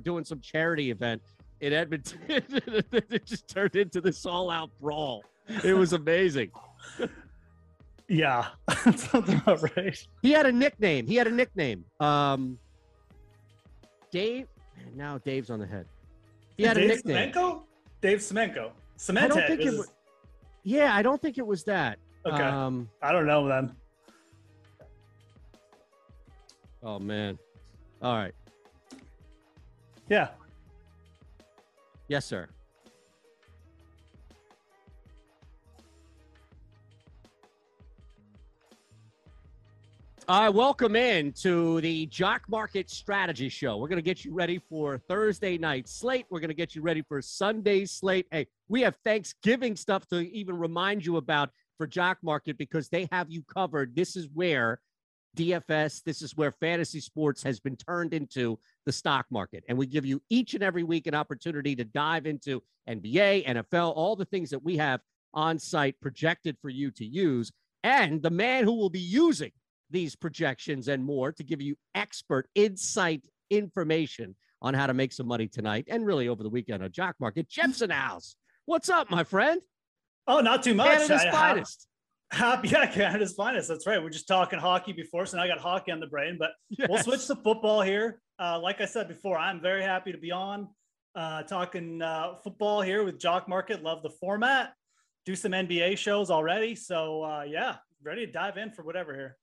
doing 0.00 0.24
some 0.24 0.40
charity 0.40 0.90
event 0.90 1.22
in 1.60 1.72
Edmonton. 1.72 2.18
it 2.28 3.26
just 3.26 3.48
turned 3.48 3.76
into 3.76 4.00
this 4.00 4.24
all-out 4.26 4.70
brawl. 4.80 5.24
It 5.64 5.74
was 5.74 5.92
amazing. 5.92 6.50
Yeah, 8.08 8.46
sounds 8.96 9.32
about 9.32 9.62
right. 9.76 10.06
He 10.20 10.32
had 10.32 10.46
a 10.46 10.52
nickname. 10.52 11.06
He 11.06 11.14
had 11.14 11.28
a 11.28 11.30
nickname. 11.30 11.84
Um, 12.00 12.58
Dave. 14.10 14.48
Now 14.96 15.18
Dave's 15.18 15.50
on 15.50 15.60
the 15.60 15.66
head. 15.66 15.86
He 16.56 16.64
had 16.64 16.74
Dave 16.74 16.90
a 16.90 16.94
nickname. 16.94 17.32
Semenko? 17.32 17.62
Dave 18.00 18.18
Semenko. 18.18 18.70
Cement 18.96 19.32
I 19.32 19.34
don't 19.34 19.46
think 19.46 19.60
it 19.60 19.78
was. 19.78 19.92
Yeah, 20.64 20.94
I 20.94 21.02
don't 21.02 21.22
think 21.22 21.38
it 21.38 21.46
was 21.46 21.64
that. 21.64 21.98
Okay. 22.26 22.42
Um, 22.42 22.88
I 23.00 23.12
don't 23.12 23.26
know 23.26 23.48
then. 23.48 23.74
oh 26.82 26.98
man. 26.98 27.38
All 28.02 28.16
right. 28.16 28.34
Yeah. 30.10 30.30
Yes, 32.08 32.26
sir. 32.26 32.48
All 40.28 40.42
right, 40.42 40.48
welcome 40.48 40.96
in 40.96 41.32
to 41.34 41.80
the 41.80 42.06
Jock 42.06 42.42
Market 42.48 42.90
Strategy 42.90 43.48
Show. 43.48 43.76
We're 43.76 43.88
going 43.88 43.98
to 43.98 44.02
get 44.02 44.24
you 44.24 44.34
ready 44.34 44.60
for 44.68 44.98
Thursday 44.98 45.56
night 45.58 45.88
slate. 45.88 46.26
We're 46.28 46.40
going 46.40 46.48
to 46.48 46.54
get 46.54 46.74
you 46.74 46.82
ready 46.82 47.02
for 47.02 47.22
Sunday 47.22 47.84
slate. 47.84 48.26
Hey, 48.32 48.48
we 48.68 48.80
have 48.82 48.96
Thanksgiving 49.04 49.76
stuff 49.76 50.08
to 50.08 50.18
even 50.32 50.58
remind 50.58 51.06
you 51.06 51.18
about 51.18 51.50
for 51.78 51.86
Jock 51.86 52.18
Market 52.22 52.58
because 52.58 52.88
they 52.88 53.08
have 53.12 53.30
you 53.30 53.42
covered. 53.42 53.94
This 53.94 54.16
is 54.16 54.28
where 54.34 54.80
DFS, 55.36 56.02
this 56.02 56.22
is 56.22 56.36
where 56.36 56.50
fantasy 56.50 57.00
sports 57.00 57.42
has 57.42 57.60
been 57.60 57.76
turned 57.76 58.12
into 58.14 58.58
the 58.86 58.92
stock 58.92 59.26
market. 59.30 59.64
And 59.68 59.78
we 59.78 59.86
give 59.86 60.04
you 60.04 60.20
each 60.28 60.54
and 60.54 60.62
every 60.62 60.82
week 60.82 61.06
an 61.06 61.14
opportunity 61.14 61.76
to 61.76 61.84
dive 61.84 62.26
into 62.26 62.62
NBA, 62.88 63.46
NFL, 63.46 63.96
all 63.96 64.16
the 64.16 64.24
things 64.24 64.50
that 64.50 64.62
we 64.62 64.76
have 64.76 65.00
on 65.32 65.58
site 65.58 66.00
projected 66.00 66.56
for 66.60 66.68
you 66.68 66.90
to 66.92 67.04
use. 67.04 67.52
And 67.84 68.22
the 68.22 68.30
man 68.30 68.64
who 68.64 68.74
will 68.74 68.90
be 68.90 69.00
using 69.00 69.52
these 69.90 70.16
projections 70.16 70.88
and 70.88 71.04
more 71.04 71.32
to 71.32 71.44
give 71.44 71.60
you 71.60 71.76
expert 71.94 72.48
insight 72.54 73.24
information 73.50 74.34
on 74.62 74.74
how 74.74 74.86
to 74.86 74.94
make 74.94 75.12
some 75.12 75.26
money 75.26 75.48
tonight 75.48 75.86
and 75.88 76.06
really 76.06 76.28
over 76.28 76.42
the 76.42 76.48
weekend 76.48 76.82
on 76.82 76.92
Jock 76.92 77.16
Market. 77.18 77.48
Jepson 77.48 77.90
House, 77.90 78.36
what's 78.66 78.88
up, 78.88 79.10
my 79.10 79.24
friend? 79.24 79.60
Oh, 80.26 80.40
not 80.40 80.62
too 80.62 80.74
much. 80.74 80.86
Canada's 80.86 81.22
I- 81.22 81.30
finest. 81.30 81.86
Happy, 82.30 82.68
yeah, 82.72 82.86
Canada's 82.86 83.32
finest. 83.32 83.68
That's 83.68 83.86
right. 83.86 84.02
We're 84.02 84.10
just 84.10 84.28
talking 84.28 84.58
hockey 84.58 84.92
before, 84.92 85.26
so 85.26 85.36
now 85.36 85.42
I 85.42 85.48
got 85.48 85.58
hockey 85.58 85.92
on 85.92 86.00
the 86.00 86.06
brain. 86.06 86.38
But 86.38 86.52
we'll 86.88 87.02
switch 87.02 87.26
to 87.26 87.36
football 87.36 87.82
here. 87.82 88.20
Uh, 88.38 88.58
like 88.60 88.80
I 88.80 88.86
said 88.86 89.08
before, 89.08 89.36
I'm 89.36 89.60
very 89.60 89.82
happy 89.82 90.12
to 90.12 90.18
be 90.18 90.30
on 90.30 90.68
uh, 91.14 91.42
talking 91.42 92.00
uh, 92.00 92.36
football 92.42 92.80
here 92.80 93.04
with 93.04 93.18
Jock 93.18 93.48
Market. 93.48 93.82
Love 93.82 94.02
the 94.02 94.10
format. 94.10 94.74
Do 95.26 95.34
some 95.34 95.52
NBA 95.52 95.98
shows 95.98 96.30
already. 96.30 96.74
So 96.74 97.22
uh, 97.22 97.42
yeah, 97.42 97.76
ready 98.02 98.26
to 98.26 98.32
dive 98.32 98.56
in 98.56 98.70
for 98.70 98.82
whatever 98.82 99.14
here. 99.14 99.36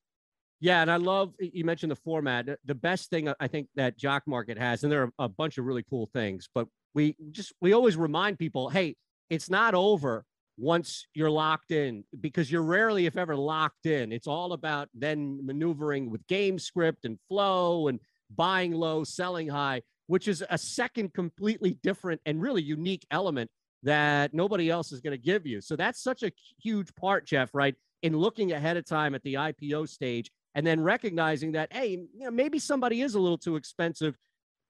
Yeah, 0.59 0.81
and 0.81 0.89
I 0.89 0.95
love 0.95 1.33
you 1.39 1.63
mentioned 1.63 1.91
the 1.91 1.97
format. 1.97 2.47
The 2.65 2.75
best 2.75 3.11
thing 3.11 3.31
I 3.39 3.47
think 3.47 3.67
that 3.75 3.95
Jock 3.97 4.23
Market 4.25 4.57
has, 4.57 4.83
and 4.83 4.91
there 4.91 5.03
are 5.03 5.11
a 5.19 5.29
bunch 5.29 5.59
of 5.59 5.65
really 5.65 5.83
cool 5.87 6.07
things, 6.07 6.49
but 6.53 6.67
we 6.95 7.15
just 7.29 7.53
we 7.61 7.73
always 7.73 7.95
remind 7.95 8.39
people, 8.39 8.69
hey, 8.69 8.95
it's 9.29 9.51
not 9.51 9.75
over 9.75 10.25
once 10.57 11.05
you're 11.13 11.29
locked 11.29 11.71
in 11.71 12.03
because 12.19 12.51
you're 12.51 12.63
rarely, 12.63 13.05
if 13.05 13.17
ever, 13.17 13.35
locked 13.35 13.85
in. 13.85 14.11
It's 14.11 14.27
all 14.27 14.53
about 14.53 14.89
then 14.93 15.39
maneuvering 15.45 16.09
with 16.09 16.25
game 16.27 16.57
script 16.57 17.05
and 17.05 17.19
flow 17.27 17.87
and 17.87 17.99
buying 18.35 18.73
low, 18.73 19.03
selling 19.03 19.47
high, 19.47 19.81
which 20.07 20.27
is 20.27 20.43
a 20.49 20.57
second 20.57 21.13
completely 21.13 21.77
different 21.83 22.21
and 22.25 22.41
really 22.41 22.61
unique 22.61 23.05
element 23.11 23.49
that 23.83 24.33
nobody 24.33 24.69
else 24.69 24.91
is 24.91 24.99
going 24.99 25.11
to 25.11 25.23
give 25.23 25.45
you. 25.45 25.61
So 25.61 25.75
that's 25.75 26.01
such 26.01 26.23
a 26.23 26.31
huge 26.61 26.93
part, 26.95 27.27
Geoff, 27.27 27.53
right? 27.53 27.75
In 28.01 28.17
looking 28.17 28.51
ahead 28.51 28.77
of 28.77 28.85
time 28.85 29.13
at 29.15 29.23
the 29.23 29.35
IPO 29.35 29.87
stage 29.89 30.31
and 30.55 30.65
then 30.65 30.81
recognizing 30.81 31.51
that, 31.51 31.71
hey, 31.71 31.91
you 31.91 32.25
know, 32.25 32.31
maybe 32.31 32.57
somebody 32.57 33.01
is 33.01 33.13
a 33.13 33.19
little 33.19 33.37
too 33.37 33.55
expensive 33.55 34.17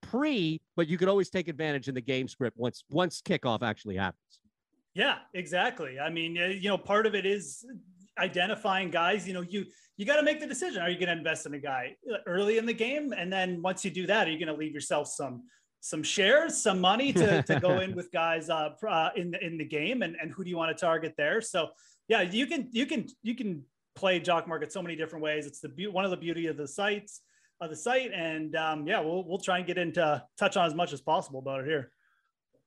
pre, 0.01 0.61
but 0.75 0.87
you 0.87 0.97
could 0.97 1.07
always 1.07 1.29
take 1.29 1.47
advantage 1.47 1.87
in 1.87 1.95
the 1.95 2.01
game 2.01 2.27
script 2.27 2.57
once 2.57 2.83
once 2.89 3.21
kickoff 3.21 3.63
actually 3.63 3.95
happens. 3.95 4.39
Yeah, 4.97 5.17
exactly. 5.35 5.99
I 5.99 6.09
mean, 6.09 6.39
uh, 6.39 6.47
you 6.47 6.69
know, 6.69 6.77
part 6.77 7.05
of 7.05 7.13
it 7.13 7.23
is 7.23 7.63
identifying 8.17 8.89
guys. 8.89 9.27
You 9.27 9.35
know, 9.35 9.41
you 9.41 9.65
you 9.95 10.07
got 10.07 10.15
to 10.15 10.23
make 10.23 10.39
the 10.39 10.47
decision. 10.47 10.81
Are 10.81 10.89
you 10.89 10.97
going 10.97 11.09
to 11.09 11.13
invest 11.13 11.45
in 11.45 11.53
a 11.53 11.59
guy 11.59 11.95
early 12.25 12.57
in 12.57 12.65
the 12.65 12.73
game, 12.73 13.13
and 13.15 13.31
then 13.31 13.61
once 13.61 13.85
you 13.85 13.91
do 13.91 14.07
that, 14.07 14.27
are 14.27 14.31
you 14.31 14.39
going 14.43 14.53
to 14.53 14.59
leave 14.59 14.73
yourself 14.73 15.07
some 15.07 15.43
some 15.81 16.01
shares, 16.01 16.57
some 16.57 16.81
money 16.81 17.13
to, 17.13 17.43
to 17.47 17.59
go 17.59 17.79
in 17.79 17.95
with 17.95 18.11
guys 18.11 18.49
uh, 18.49 18.71
uh, 18.89 19.09
in 19.15 19.29
the 19.29 19.45
in 19.45 19.59
the 19.59 19.65
game, 19.65 20.01
and 20.01 20.15
and 20.19 20.31
who 20.31 20.43
do 20.43 20.49
you 20.49 20.57
want 20.57 20.75
to 20.75 20.81
target 20.81 21.13
there? 21.15 21.41
So 21.41 21.69
yeah, 22.07 22.23
you 22.23 22.47
can 22.47 22.67
you 22.71 22.87
can 22.87 23.05
you 23.21 23.35
can 23.35 23.63
play 23.95 24.19
jock 24.19 24.47
market 24.47 24.73
so 24.73 24.81
many 24.81 24.95
different 24.95 25.23
ways. 25.23 25.45
It's 25.45 25.59
the 25.59 25.69
be- 25.69 25.85
one 25.85 26.05
of 26.05 26.11
the 26.11 26.17
beauty 26.17 26.47
of 26.47 26.57
the 26.57 26.67
sites 26.67 27.21
of 27.61 27.69
the 27.69 27.75
site, 27.75 28.11
and 28.13 28.55
um, 28.55 28.87
yeah, 28.87 28.99
we'll 28.99 29.23
we'll 29.27 29.37
try 29.37 29.59
and 29.59 29.67
get 29.67 29.77
into 29.77 30.23
touch 30.39 30.57
on 30.57 30.65
as 30.65 30.73
much 30.73 30.91
as 30.91 31.01
possible 31.01 31.37
about 31.37 31.59
it 31.61 31.67
here. 31.67 31.91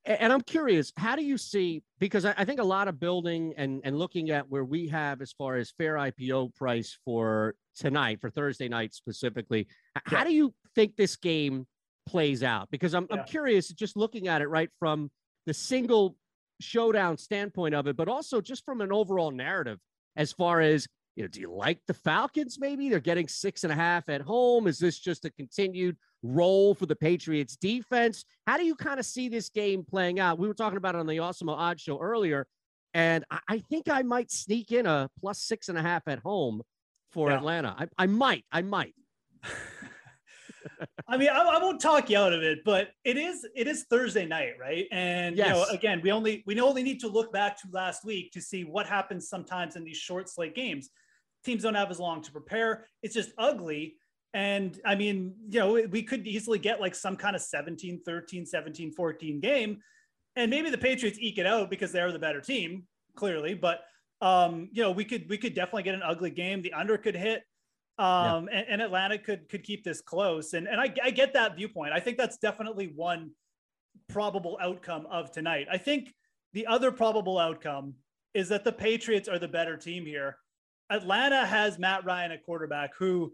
And 0.05 0.33
I'm 0.33 0.41
curious, 0.41 0.91
how 0.97 1.15
do 1.15 1.23
you 1.23 1.37
see? 1.37 1.83
Because 1.99 2.25
I 2.25 2.43
think 2.43 2.59
a 2.59 2.63
lot 2.63 2.87
of 2.87 2.99
building 2.99 3.53
and 3.55 3.81
and 3.83 3.97
looking 3.99 4.31
at 4.31 4.49
where 4.49 4.63
we 4.63 4.87
have 4.87 5.21
as 5.21 5.31
far 5.31 5.57
as 5.57 5.71
fair 5.77 5.93
IPO 5.95 6.55
price 6.55 6.97
for 7.05 7.53
tonight, 7.75 8.19
for 8.19 8.29
Thursday 8.31 8.67
night 8.67 8.93
specifically, 8.95 9.67
h- 9.95 10.03
how 10.05 10.23
do 10.23 10.33
you 10.33 10.53
think 10.73 10.95
this 10.95 11.15
game 11.17 11.67
plays 12.07 12.41
out? 12.41 12.69
Because 12.71 12.95
I'm 12.95 13.05
Yeah. 13.11 13.17
I'm 13.17 13.25
curious, 13.25 13.67
just 13.67 13.95
looking 13.95 14.27
at 14.27 14.41
it 14.41 14.47
right 14.47 14.69
from 14.79 15.11
the 15.45 15.53
single 15.53 16.15
showdown 16.59 17.17
standpoint 17.17 17.75
of 17.75 17.85
it, 17.87 17.95
but 17.95 18.07
also 18.07 18.41
just 18.41 18.65
from 18.65 18.81
an 18.81 18.91
overall 18.91 19.31
narrative 19.31 19.79
as 20.15 20.31
far 20.31 20.61
as 20.61 20.87
you 21.15 21.23
know, 21.23 21.27
do 21.27 21.41
you 21.41 21.51
like 21.51 21.79
the 21.87 21.93
Falcons? 21.93 22.57
Maybe 22.59 22.89
they're 22.89 22.99
getting 22.99 23.27
six 23.27 23.63
and 23.63 23.71
a 23.71 23.75
half 23.75 24.07
at 24.09 24.21
home. 24.21 24.67
Is 24.67 24.79
this 24.79 24.97
just 24.97 25.25
a 25.25 25.29
continued 25.31 25.97
role 26.23 26.73
for 26.73 26.85
the 26.85 26.95
Patriots 26.95 27.55
defense? 27.57 28.23
How 28.47 28.57
do 28.57 28.63
you 28.65 28.75
kind 28.75 28.99
of 28.99 29.05
see 29.05 29.27
this 29.27 29.49
game 29.49 29.83
playing 29.83 30.19
out? 30.19 30.39
We 30.39 30.47
were 30.47 30.53
talking 30.53 30.77
about 30.77 30.95
it 30.95 30.99
on 30.99 31.07
the 31.07 31.17
Awesemo 31.17 31.53
Odd 31.55 31.79
show 31.79 31.99
earlier, 31.99 32.47
and 32.93 33.25
I, 33.29 33.39
I 33.49 33.57
think 33.59 33.89
I 33.89 34.03
might 34.03 34.31
sneak 34.31 34.71
in 34.71 34.85
a 34.85 35.09
plus 35.19 35.39
six 35.41 35.67
and 35.69 35.77
a 35.77 35.81
half 35.81 36.07
at 36.07 36.19
home 36.19 36.61
for 37.11 37.29
Yeah. 37.29 37.37
Atlanta. 37.37 37.75
I, 37.77 37.87
I 37.97 38.07
might, 38.07 38.45
I 38.51 38.61
might. 38.61 38.95
I 41.07 41.17
mean, 41.17 41.29
I, 41.29 41.41
I 41.41 41.61
won't 41.61 41.81
talk 41.81 42.09
you 42.09 42.17
out 42.17 42.33
of 42.33 42.41
it, 42.41 42.59
but 42.63 42.89
it 43.03 43.17
is 43.17 43.45
it 43.55 43.67
is 43.67 43.85
Thursday 43.89 44.25
night, 44.25 44.53
right? 44.59 44.85
And 44.91 45.37
you 45.37 45.43
know, 45.43 45.65
again, 45.71 46.01
we 46.03 46.11
only 46.11 46.43
we 46.45 46.59
only 46.59 46.83
need 46.83 46.99
to 47.01 47.07
look 47.07 47.31
back 47.33 47.59
to 47.61 47.67
last 47.71 48.05
week 48.05 48.31
to 48.31 48.41
see 48.41 48.63
what 48.63 48.87
happens 48.87 49.29
sometimes 49.29 49.75
in 49.75 49.83
these 49.83 49.97
short 49.97 50.29
slate 50.29 50.55
games. 50.55 50.89
Teams 51.43 51.63
don't 51.63 51.75
have 51.75 51.91
as 51.91 51.99
long 51.99 52.21
to 52.21 52.31
prepare. 52.31 52.85
It's 53.01 53.13
just 53.13 53.31
ugly. 53.37 53.95
And 54.33 54.79
I 54.85 54.95
mean, 54.95 55.33
you 55.49 55.59
know, 55.59 55.73
we 55.89 56.03
could 56.03 56.25
easily 56.25 56.59
get 56.59 56.79
like 56.79 56.95
some 56.95 57.17
kind 57.17 57.35
of 57.35 57.41
17 57.41 58.01
13, 58.05 58.45
17 58.45 58.91
14 58.93 59.39
game. 59.39 59.79
And 60.35 60.49
maybe 60.49 60.69
the 60.69 60.77
Patriots 60.77 61.19
eke 61.19 61.39
it 61.39 61.45
out 61.45 61.69
because 61.69 61.91
they're 61.91 62.11
the 62.11 62.19
better 62.19 62.39
team, 62.39 62.83
clearly. 63.15 63.53
But 63.53 63.81
um, 64.21 64.69
you 64.71 64.83
know, 64.83 64.91
we 64.91 65.03
could 65.03 65.27
we 65.29 65.37
could 65.37 65.53
definitely 65.55 65.83
get 65.83 65.95
an 65.95 66.03
ugly 66.03 66.29
game. 66.29 66.61
The 66.61 66.73
under 66.73 66.97
could 66.97 67.15
hit 67.15 67.43
um, 67.97 68.49
and, 68.51 68.65
and 68.69 68.81
Atlanta 68.81 69.17
could 69.17 69.49
could 69.49 69.63
keep 69.63 69.83
this 69.83 70.01
close. 70.01 70.53
And 70.53 70.67
and 70.67 70.79
I, 70.79 70.93
I 71.03 71.11
get 71.11 71.33
that 71.33 71.55
viewpoint. 71.55 71.93
I 71.93 71.99
think 71.99 72.17
that's 72.17 72.37
definitely 72.37 72.91
one 72.95 73.31
probable 74.09 74.57
outcome 74.61 75.05
of 75.09 75.31
tonight. 75.31 75.67
I 75.71 75.77
think 75.77 76.13
the 76.53 76.67
other 76.67 76.91
probable 76.91 77.37
outcome 77.37 77.95
is 78.33 78.49
that 78.49 78.63
the 78.63 78.71
Patriots 78.71 79.27
are 79.27 79.39
the 79.39 79.47
better 79.47 79.77
team 79.77 80.05
here. 80.05 80.37
Atlanta 80.89 81.45
has 81.45 81.79
Matt 81.79 82.05
Ryan 82.05 82.31
at 82.31 82.43
quarterback, 82.43 82.95
who 82.97 83.33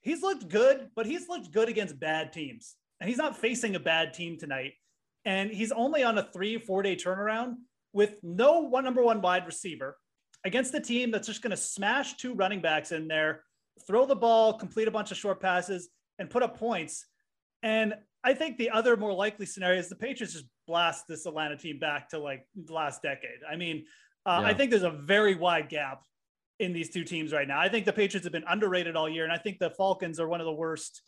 he's 0.00 0.22
looked 0.22 0.48
good, 0.48 0.88
but 0.94 1.06
he's 1.06 1.28
looked 1.28 1.50
good 1.52 1.68
against 1.68 1.98
bad 1.98 2.32
teams, 2.32 2.76
and 3.00 3.08
he's 3.08 3.18
not 3.18 3.36
facing 3.36 3.74
a 3.74 3.80
bad 3.80 4.14
team 4.14 4.38
tonight. 4.38 4.72
And 5.24 5.50
he's 5.50 5.72
only 5.72 6.02
on 6.02 6.18
a 6.18 6.28
three 6.32 6.58
four 6.58 6.82
day 6.82 6.96
turnaround 6.96 7.54
with 7.92 8.16
no 8.22 8.60
one 8.60 8.84
number 8.84 9.02
one 9.02 9.20
wide 9.20 9.46
receiver 9.46 9.96
against 10.44 10.72
the 10.72 10.80
team 10.80 11.10
that's 11.10 11.28
just 11.28 11.42
going 11.42 11.52
to 11.52 11.56
smash 11.56 12.14
two 12.14 12.34
running 12.34 12.60
backs 12.60 12.90
in 12.92 13.06
there 13.06 13.44
throw 13.86 14.06
the 14.06 14.16
ball, 14.16 14.54
complete 14.54 14.88
a 14.88 14.90
bunch 14.90 15.10
of 15.10 15.16
short 15.16 15.40
passes, 15.40 15.88
and 16.18 16.30
put 16.30 16.42
up 16.42 16.58
points. 16.58 17.06
And 17.62 17.94
I 18.24 18.34
think 18.34 18.58
the 18.58 18.70
other 18.70 18.96
more 18.96 19.12
likely 19.12 19.46
scenario 19.46 19.78
is 19.78 19.88
the 19.88 19.96
Patriots 19.96 20.32
just 20.32 20.46
blast 20.66 21.06
this 21.08 21.26
Atlanta 21.26 21.56
team 21.56 21.78
back 21.78 22.08
to 22.10 22.18
like 22.18 22.46
the 22.54 22.72
last 22.72 23.02
decade. 23.02 23.40
I 23.50 23.56
mean, 23.56 23.84
uh, 24.26 24.40
Yeah. 24.42 24.48
I 24.48 24.54
think 24.54 24.70
there's 24.70 24.82
a 24.82 24.90
very 24.90 25.34
wide 25.34 25.68
gap 25.68 26.04
in 26.60 26.72
these 26.72 26.90
two 26.90 27.04
teams 27.04 27.32
right 27.32 27.48
now. 27.48 27.58
I 27.58 27.68
think 27.68 27.84
the 27.84 27.92
Patriots 27.92 28.24
have 28.24 28.32
been 28.32 28.44
underrated 28.48 28.94
all 28.94 29.08
year, 29.08 29.24
and 29.24 29.32
I 29.32 29.38
think 29.38 29.58
the 29.58 29.70
Falcons 29.70 30.20
are 30.20 30.28
one 30.28 30.40
of 30.40 30.46
the 30.46 30.52
worst 30.52 31.02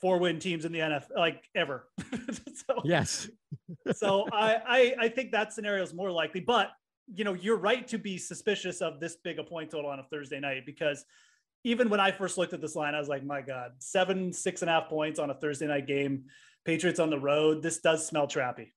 four 0.00 0.18
win 0.18 0.38
teams 0.38 0.64
in 0.64 0.72
the 0.72 0.80
NFL 0.80 1.16
like 1.16 1.48
ever. 1.54 1.88
so, 2.54 2.80
Yes. 2.84 3.28
so 3.94 4.26
I, 4.32 4.56
I 4.66 4.94
I 5.04 5.08
think 5.08 5.32
that 5.32 5.52
scenario 5.52 5.82
is 5.82 5.94
more 5.94 6.10
likely. 6.10 6.40
But 6.40 6.70
you 7.12 7.24
know, 7.24 7.34
you're 7.34 7.56
right 7.56 7.86
to 7.88 7.98
be 7.98 8.16
suspicious 8.18 8.80
of 8.80 9.00
this 9.00 9.16
big 9.24 9.38
a 9.38 9.44
point 9.44 9.70
total 9.70 9.90
on 9.90 9.98
a 9.98 10.04
Thursday 10.04 10.40
night 10.40 10.64
because 10.66 11.04
even 11.64 11.88
when 11.88 12.00
I 12.00 12.10
first 12.10 12.38
looked 12.38 12.52
at 12.52 12.60
this 12.60 12.74
line, 12.74 12.94
I 12.94 12.98
was 12.98 13.08
like, 13.08 13.24
my 13.24 13.40
God, 13.40 13.72
seven, 13.78 14.32
six 14.32 14.62
and 14.62 14.70
a 14.70 14.72
half 14.72 14.88
points 14.88 15.18
on 15.18 15.30
a 15.30 15.34
Thursday 15.34 15.66
night 15.66 15.86
game. 15.86 16.24
Patriots 16.64 17.00
on 17.00 17.10
the 17.10 17.18
road. 17.18 17.62
This 17.62 17.78
does 17.78 18.06
smell 18.06 18.26
trappy. 18.26 18.72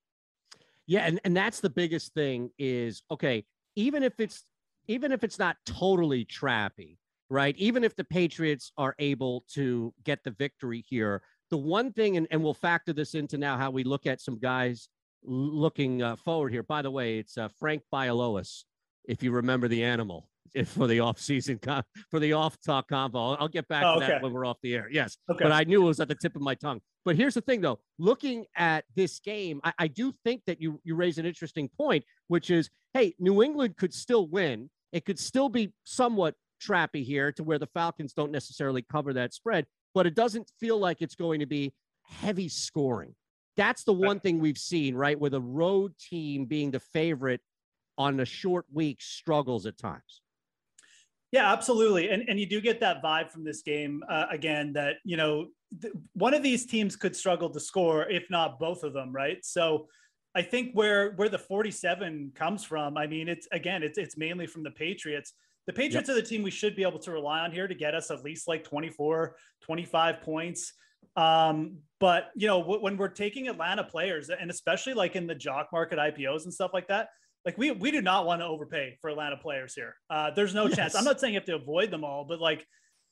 Yeah, 0.88 1.02
and, 1.02 1.20
and 1.24 1.36
that's 1.36 1.60
the 1.60 1.70
biggest 1.70 2.14
thing 2.14 2.52
is 2.60 3.04
okay, 3.10 3.46
even 3.76 4.04
if 4.04 4.20
it's 4.20 4.44
even 4.88 5.12
if 5.12 5.24
it's 5.24 5.40
not 5.40 5.58
totally 5.66 6.26
trappy, 6.26 6.98
right? 7.30 7.56
Even 7.58 7.84
if 7.84 7.96
the 7.96 8.04
Patriots 8.04 8.72
are 8.78 8.96
able 9.00 9.44
to 9.54 9.94
get 10.04 10.24
the 10.24 10.32
victory 10.32 10.84
here, 10.88 11.24
the 11.50 11.58
one 11.58 11.92
thing, 11.92 12.18
and, 12.18 12.28
and 12.30 12.44
we'll 12.44 12.54
factor 12.54 12.94
this 12.94 13.16
into 13.16 13.38
now 13.38 13.58
how 13.58 13.72
we 13.72 13.84
look 13.84 14.06
at 14.06 14.22
some 14.22 14.38
guys 14.38 14.90
looking 15.24 16.04
uh, 16.04 16.16
forward 16.16 16.52
here. 16.52 16.64
By 16.64 16.84
the 16.84 16.92
way, 16.92 17.18
it's 17.18 17.36
uh, 17.36 17.50
Frank 17.60 17.82
Bialowas, 17.92 18.64
if 19.06 19.24
you 19.24 19.32
remember 19.32 19.68
the 19.68 19.84
animal 19.84 20.30
for 20.66 20.88
the 20.88 21.00
off 21.00 21.19
season 21.19 21.60
for 22.10 22.19
the 22.19 22.34
off 22.34 22.57
talk 22.66 22.90
convo. 22.90 23.36
I'll, 23.40 23.48
get 23.48 23.68
back 23.68 23.84
oh, 23.86 24.00
to 24.00 24.06
okay. 24.06 24.13
that 24.13 24.22
when 24.22 24.31
we're 24.31 24.46
off 24.46 24.57
the 24.62 24.75
air. 24.75 24.88
Yes, 24.92 25.18
okay. 25.30 25.44
but 25.44 25.52
I 25.52 25.63
knew 25.63 25.84
it 25.84 25.88
was 25.88 26.00
at 26.00 26.07
the 26.07 26.16
tip 26.16 26.36
of 26.36 26.42
my 26.42 26.56
tongue. 26.56 26.81
But 27.04 27.16
here's 27.16 27.34
the 27.34 27.42
thing, 27.42 27.62
though. 27.62 27.80
Looking 28.00 28.46
at 28.56 28.86
this 28.96 29.19
game, 29.19 29.60
I, 29.63 29.74
I 29.80 29.88
do 29.88 30.13
think 30.24 30.42
that 30.48 30.62
you 30.62 30.80
you 30.84 30.96
raise 30.96 31.18
an 31.18 31.25
interesting 31.25 31.69
point, 31.78 32.04
which 32.28 32.50
is, 32.50 32.69
hey, 32.94 33.13
New 33.19 33.44
England 33.44 33.78
could 33.78 33.94
still 33.94 34.28
win. 34.28 34.69
It 34.92 35.06
could 35.06 35.19
still 35.19 35.50
be 35.50 35.74
somewhat 35.84 36.36
trappy 36.62 37.04
here 37.04 37.31
to 37.34 37.44
where 37.44 37.60
the 37.60 37.68
Falcons 37.68 38.13
don't 38.13 38.31
necessarily 38.31 38.81
cover 38.81 39.13
that 39.13 39.34
spread, 39.34 39.66
but 39.94 40.06
it 40.06 40.16
doesn't 40.16 40.50
feel 40.60 40.78
like 40.78 41.01
it's 41.01 41.16
going 41.16 41.42
to 41.42 41.46
be 41.46 41.74
heavy 42.04 42.48
scoring. 42.48 43.13
That's 43.58 43.84
the 43.84 43.94
one 43.94 44.19
thing 44.19 44.40
we've 44.40 44.58
seen, 44.58 44.96
right? 44.96 45.19
With 45.19 45.34
a 45.34 45.40
road 45.42 45.94
team 45.98 46.46
being 46.46 46.72
the 46.72 46.80
favorite 46.80 47.42
on 47.98 48.19
a 48.19 48.25
short 48.25 48.66
week 48.74 49.01
struggles 49.01 49.66
at 49.66 49.78
times. 49.78 50.22
Yeah, 51.31 51.51
absolutely. 51.51 52.10
And, 52.10 52.24
and 52.30 52.39
you 52.39 52.45
do 52.45 52.62
get 52.62 52.80
that 52.80 53.04
vibe 53.04 53.30
from 53.31 53.44
this 53.44 53.62
game 53.62 54.04
uh, 54.10 54.25
again 54.31 54.74
that, 54.74 54.98
you 55.04 55.18
know, 55.18 55.48
th- 55.81 55.94
one 56.13 56.33
of 56.33 56.44
these 56.44 56.66
teams 56.66 56.95
could 56.95 57.16
struggle 57.16 57.50
to 57.50 57.60
score, 57.60 58.10
if 58.10 58.30
not 58.30 58.60
both 58.60 58.83
of 58.83 58.94
them, 58.94 59.12
right? 59.12 59.44
So 59.44 59.88
I 60.36 60.42
think 60.42 60.74
where 60.74 61.13
where 61.13 61.30
the 61.30 61.39
47 61.39 62.33
comes 62.36 62.63
from, 62.63 62.98
I 62.98 63.07
mean, 63.07 63.30
it's 63.30 63.48
again, 63.51 63.83
it's 63.83 63.98
it's 63.98 64.18
mainly 64.18 64.48
from 64.48 64.63
the 64.63 64.72
Patriots. 64.72 65.33
The 65.66 65.74
Patriots 65.74 66.10
yep. 66.10 66.18
are 66.18 66.22
the 66.22 66.27
team 66.27 66.44
we 66.44 66.51
should 66.51 66.75
be 66.75 66.83
able 66.83 67.00
to 67.00 67.12
rely 67.12 67.39
on 67.39 67.51
here 67.51 67.68
to 67.68 67.74
get 67.74 67.95
us 67.95 68.12
at 68.12 68.24
least 68.24 68.48
like 68.48 68.63
24, 68.63 69.36
25 69.63 70.22
points. 70.22 70.74
Um, 71.16 71.77
but 72.00 72.31
you 72.36 72.48
know, 72.48 72.60
w- 72.60 72.81
when 72.81 72.98
we're 72.98 73.07
taking 73.07 73.48
Atlanta 73.48 73.83
players, 73.83 74.30
and 74.30 74.51
especially 74.51 74.94
like 74.94 75.16
in 75.16 75.25
the 75.25 75.33
jock 75.33 75.69
market 75.72 75.98
IPOs 75.98 76.44
and 76.44 76.54
stuff 76.54 76.72
like 76.74 76.88
that, 76.89 77.07
like 77.45 77.57
we 77.57 77.71
we 77.71 77.92
do 77.92 78.01
not 78.01 78.25
want 78.25 78.42
to 78.42 78.45
overpay 78.45 78.97
for 79.01 79.09
Atlanta 79.09 79.38
players 79.38 79.74
here. 79.75 79.95
Uh, 80.09 80.31
there's 80.31 80.53
no 80.53 80.65
yes. 80.65 80.75
chance. 80.75 80.95
I'm 80.95 81.03
not 81.03 81.19
saying 81.19 81.33
you 81.33 81.39
have 81.39 81.45
to 81.45 81.56
avoid 81.56 81.92
them 81.92 82.03
all, 82.03 82.25
but 82.25 82.39
like, 82.39 82.65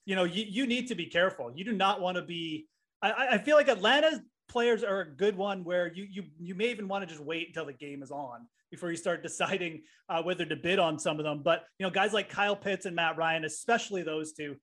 you 0.06 0.16
know, 0.16 0.24
you, 0.24 0.44
you 0.48 0.66
need 0.66 0.88
to 0.88 0.96
be 0.96 1.06
careful. 1.06 1.52
You 1.56 1.64
do 1.64 1.74
not 1.74 2.02
want 2.02 2.18
to 2.18 2.24
be. 2.24 2.68
I, 3.02 3.28
I 3.32 3.38
feel 3.38 3.56
like 3.56 3.68
Atlanta's 3.68 4.20
players 4.50 4.84
are 4.84 5.02
a 5.02 5.16
good 5.16 5.38
one 5.38 5.64
where 5.64 5.92
you 5.94 6.08
you 6.10 6.24
you 6.40 6.56
may 6.56 6.72
even 6.72 6.88
want 6.88 7.04
to 7.04 7.08
just 7.08 7.24
wait 7.24 7.48
until 7.48 7.66
the 7.66 7.74
game 7.74 8.02
is 8.02 8.12
on 8.12 8.48
before 8.72 8.90
you 8.90 8.98
start 8.98 9.22
deciding 9.24 9.84
uh, 10.10 10.22
whether 10.24 10.46
to 10.46 10.56
bid 10.56 10.80
on 10.80 10.98
some 10.98 11.20
of 11.20 11.26
them. 11.26 11.44
But 11.44 11.66
you 11.78 11.86
know, 11.86 11.92
guys 11.92 12.12
like 12.12 12.30
Kyle 12.30 12.56
Pitts 12.56 12.86
and 12.86 12.96
Matt 12.96 13.18
Ryan, 13.18 13.46
especially 13.46 14.02
those 14.02 14.34
two, 14.34 14.56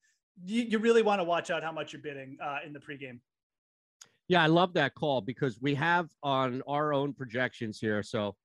you, 0.45 0.63
you 0.63 0.79
really 0.79 1.03
want 1.03 1.21
to 1.21 1.25
watch 1.25 1.51
out 1.51 1.63
how 1.63 1.73
much 1.73 1.93
you're 1.93 2.03
bidding 2.03 2.39
uh, 2.43 2.59
in 2.67 2.73
the 2.73 2.81
pregame. 2.81 3.21
Yeah, 4.27 4.43
I 4.43 4.47
love 4.47 4.75
that 4.75 4.95
call 4.95 5.21
because 5.21 5.61
we 5.61 5.75
have 5.75 6.09
on 6.23 6.63
our 6.69 6.93
own 6.93 7.13
projections 7.13 7.81
here. 7.81 8.03
So 8.03 8.37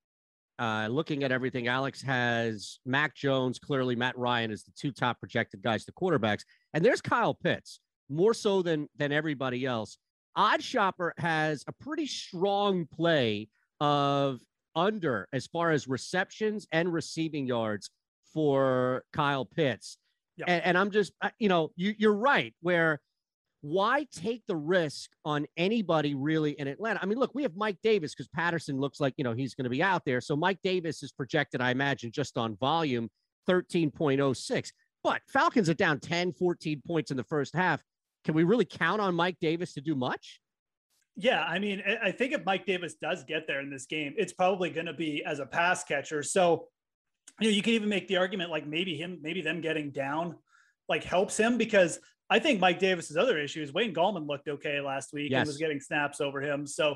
uh, 0.60 0.88
looking 0.90 1.24
at 1.24 1.32
everything, 1.32 1.68
Alex 1.68 2.02
has 2.02 2.80
Mac 2.86 3.16
Jones, 3.16 3.60
clearly 3.60 3.96
Matt 3.96 4.18
Ryan 4.18 4.52
is 4.52 4.64
the 4.64 4.72
two 4.76 4.92
top 4.92 5.20
projected 5.20 5.62
guys, 5.62 5.86
the 5.86 5.92
quarterbacks, 5.92 6.44
and 6.74 6.84
there's 6.84 7.02
Kyle 7.02 7.34
Pitts, 7.34 7.80
more 8.10 8.34
so 8.34 8.62
than 8.62 8.88
than 8.98 9.12
everybody 9.12 9.66
else. 9.66 9.98
OddsShopper 10.38 11.12
has 11.18 11.64
a 11.68 11.72
pretty 11.72 12.06
strong 12.06 12.86
play 12.86 13.48
of 13.80 14.40
under 14.76 15.28
as 15.32 15.48
far 15.48 15.72
as 15.72 15.88
receptions 15.88 16.68
and 16.72 16.92
receiving 16.92 17.48
yards 17.48 17.90
for 18.34 19.04
Kyle 19.14 19.46
Pitts. 19.46 19.98
Yep. 20.38 20.50
And, 20.50 20.66
and, 20.66 20.78
I'm 20.78 20.92
just, 20.92 21.14
you 21.40 21.48
know, 21.48 21.72
you, 21.78 21.96
you're 21.98 22.14
right. 22.14 22.54
Where 22.62 23.00
why 23.66 24.06
take 24.12 24.44
the 24.48 24.56
risk 24.56 25.10
on 25.26 25.48
anybody 25.58 26.14
really 26.14 26.52
in 26.52 26.68
Atlanta? 26.68 27.00
I 27.02 27.08
mean, 27.08 27.18
look, 27.18 27.34
we 27.34 27.42
have 27.42 27.56
Mike 27.56 27.78
Davis 27.82 28.14
because 28.14 28.28
Patterson 28.28 28.80
looks 28.80 29.00
like, 29.00 29.16
you 29.18 29.24
know, 29.24 29.34
he's 29.34 29.56
going 29.56 29.64
to 29.64 29.72
be 29.72 29.82
out 29.82 30.04
there. 30.06 30.22
So 30.22 30.36
Mike 30.36 30.60
Davis 30.64 31.02
is 31.02 31.12
projected, 31.12 31.62
I 31.62 31.72
imagine, 31.72 32.12
just 32.12 32.38
on 32.38 32.56
volume 32.58 33.10
13.06. 33.50 34.70
But 35.04 35.22
Falcons 35.28 35.68
are 35.68 35.74
down 35.74 36.00
10, 36.00 36.34
14 36.34 36.84
points 36.86 37.10
in 37.10 37.18
the 37.18 37.24
first 37.24 37.56
half. 37.56 37.82
Can 38.24 38.36
we 38.36 38.44
really 38.44 38.66
count 38.66 39.02
on 39.02 39.16
Mike 39.16 39.38
Davis 39.42 39.74
to 39.74 39.82
do 39.82 39.96
much? 39.96 40.40
Yeah, 41.16 41.44
I 41.44 41.58
mean, 41.58 41.82
I 42.04 42.12
think 42.12 42.34
if 42.34 42.46
Mike 42.46 42.68
Davis 42.68 42.96
does 43.02 43.24
get 43.24 43.48
there 43.48 43.62
in 43.62 43.72
this 43.72 43.88
game, 43.88 44.14
it's 44.16 44.34
probably 44.34 44.70
going 44.70 44.86
to 44.86 44.94
be 44.94 45.24
as 45.26 45.40
a 45.40 45.46
pass 45.46 45.84
catcher. 45.84 46.22
So, 46.22 46.68
you 47.40 47.50
know, 47.50 47.56
you 47.56 47.64
can 47.64 47.74
even 47.74 47.90
make 47.90 48.08
the 48.08 48.18
argument 48.18 48.52
like 48.52 48.68
maybe 48.68 48.96
him, 48.96 49.20
maybe 49.24 49.42
them 49.42 49.62
getting 49.62 49.90
down 49.90 50.36
like 50.88 51.04
helps 51.04 51.36
him 51.36 51.58
because 51.58 52.00
I 52.30 52.40
think 52.40 52.60
Mike 52.60 52.80
Davis's 52.80 53.18
other 53.18 53.38
issue 53.38 53.62
is 53.62 53.74
Wayne 53.74 53.94
Gallman 53.94 54.28
looked 54.28 54.48
okay 54.48 54.82
last 54.82 55.14
week 55.14 55.32
yes. 55.32 55.40
and 55.40 55.48
was 55.48 55.58
getting 55.58 55.80
snaps 55.80 56.22
over 56.22 56.42
him. 56.42 56.66
So, 56.66 56.96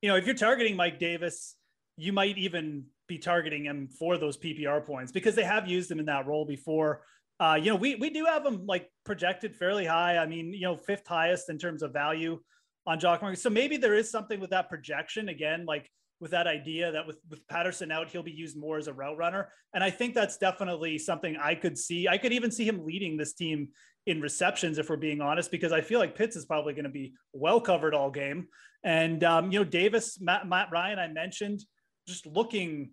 you 0.00 0.08
know, 0.08 0.16
if 0.16 0.24
you're 0.24 0.34
targeting 0.34 0.76
Mike 0.76 0.98
Davis, 0.98 1.56
you 1.96 2.12
might 2.12 2.38
even 2.38 2.84
be 3.06 3.18
targeting 3.18 3.64
him 3.64 3.88
for 3.98 4.16
those 4.16 4.38
PPR 4.38 4.84
points 4.84 5.12
because 5.12 5.34
they 5.34 5.44
have 5.44 5.68
used 5.68 5.90
him 5.90 5.98
in 5.98 6.06
that 6.06 6.26
role 6.26 6.46
before. 6.46 7.02
Uh, 7.38 7.58
you 7.60 7.70
know, 7.70 7.76
we 7.76 7.96
we 7.96 8.08
do 8.08 8.24
have 8.24 8.46
him 8.46 8.66
like 8.66 8.88
projected 9.04 9.54
fairly 9.54 9.84
high. 9.84 10.16
I 10.16 10.26
mean, 10.26 10.52
you 10.52 10.62
know, 10.62 10.76
fifth 10.76 11.06
highest 11.06 11.50
in 11.50 11.58
terms 11.58 11.82
of 11.82 11.92
value 11.92 12.40
on 12.86 12.98
Jock. 12.98 13.22
So 13.36 13.50
maybe 13.50 13.76
there 13.76 13.94
is 13.94 14.10
something 14.10 14.40
with 14.40 14.50
that 14.50 14.68
projection 14.68 15.28
again, 15.28 15.66
like 15.66 15.90
with 16.20 16.30
that 16.30 16.46
idea 16.46 16.92
that 16.92 17.06
with, 17.06 17.18
with 17.28 17.46
Patterson 17.48 17.90
out, 17.90 18.08
he'll 18.08 18.22
be 18.22 18.30
used 18.30 18.56
more 18.56 18.78
as 18.78 18.86
a 18.86 18.92
route 18.92 19.18
runner. 19.18 19.50
And 19.74 19.82
I 19.82 19.90
think 19.90 20.14
that's 20.14 20.38
definitely 20.38 20.98
something 20.98 21.36
I 21.36 21.56
could 21.56 21.76
see. 21.76 22.06
I 22.06 22.16
could 22.16 22.32
even 22.32 22.50
see 22.50 22.64
him 22.64 22.84
leading 22.86 23.16
this 23.16 23.32
team 23.34 23.68
in 24.06 24.20
receptions, 24.20 24.78
if 24.78 24.90
we're 24.90 24.96
being 24.96 25.20
honest, 25.20 25.50
because 25.50 25.72
I 25.72 25.80
feel 25.80 25.98
like 25.98 26.16
Pitts 26.16 26.36
is 26.36 26.44
probably 26.44 26.74
going 26.74 26.84
to 26.84 26.90
be 26.90 27.14
well 27.32 27.60
covered 27.60 27.94
all 27.94 28.10
game. 28.10 28.48
And 28.84 29.22
um, 29.22 29.52
you 29.52 29.60
know, 29.60 29.64
Davis, 29.64 30.20
Matt, 30.20 30.48
Matt 30.48 30.68
Ryan, 30.72 30.98
I 30.98 31.08
mentioned, 31.08 31.64
just 32.06 32.26
looking 32.26 32.90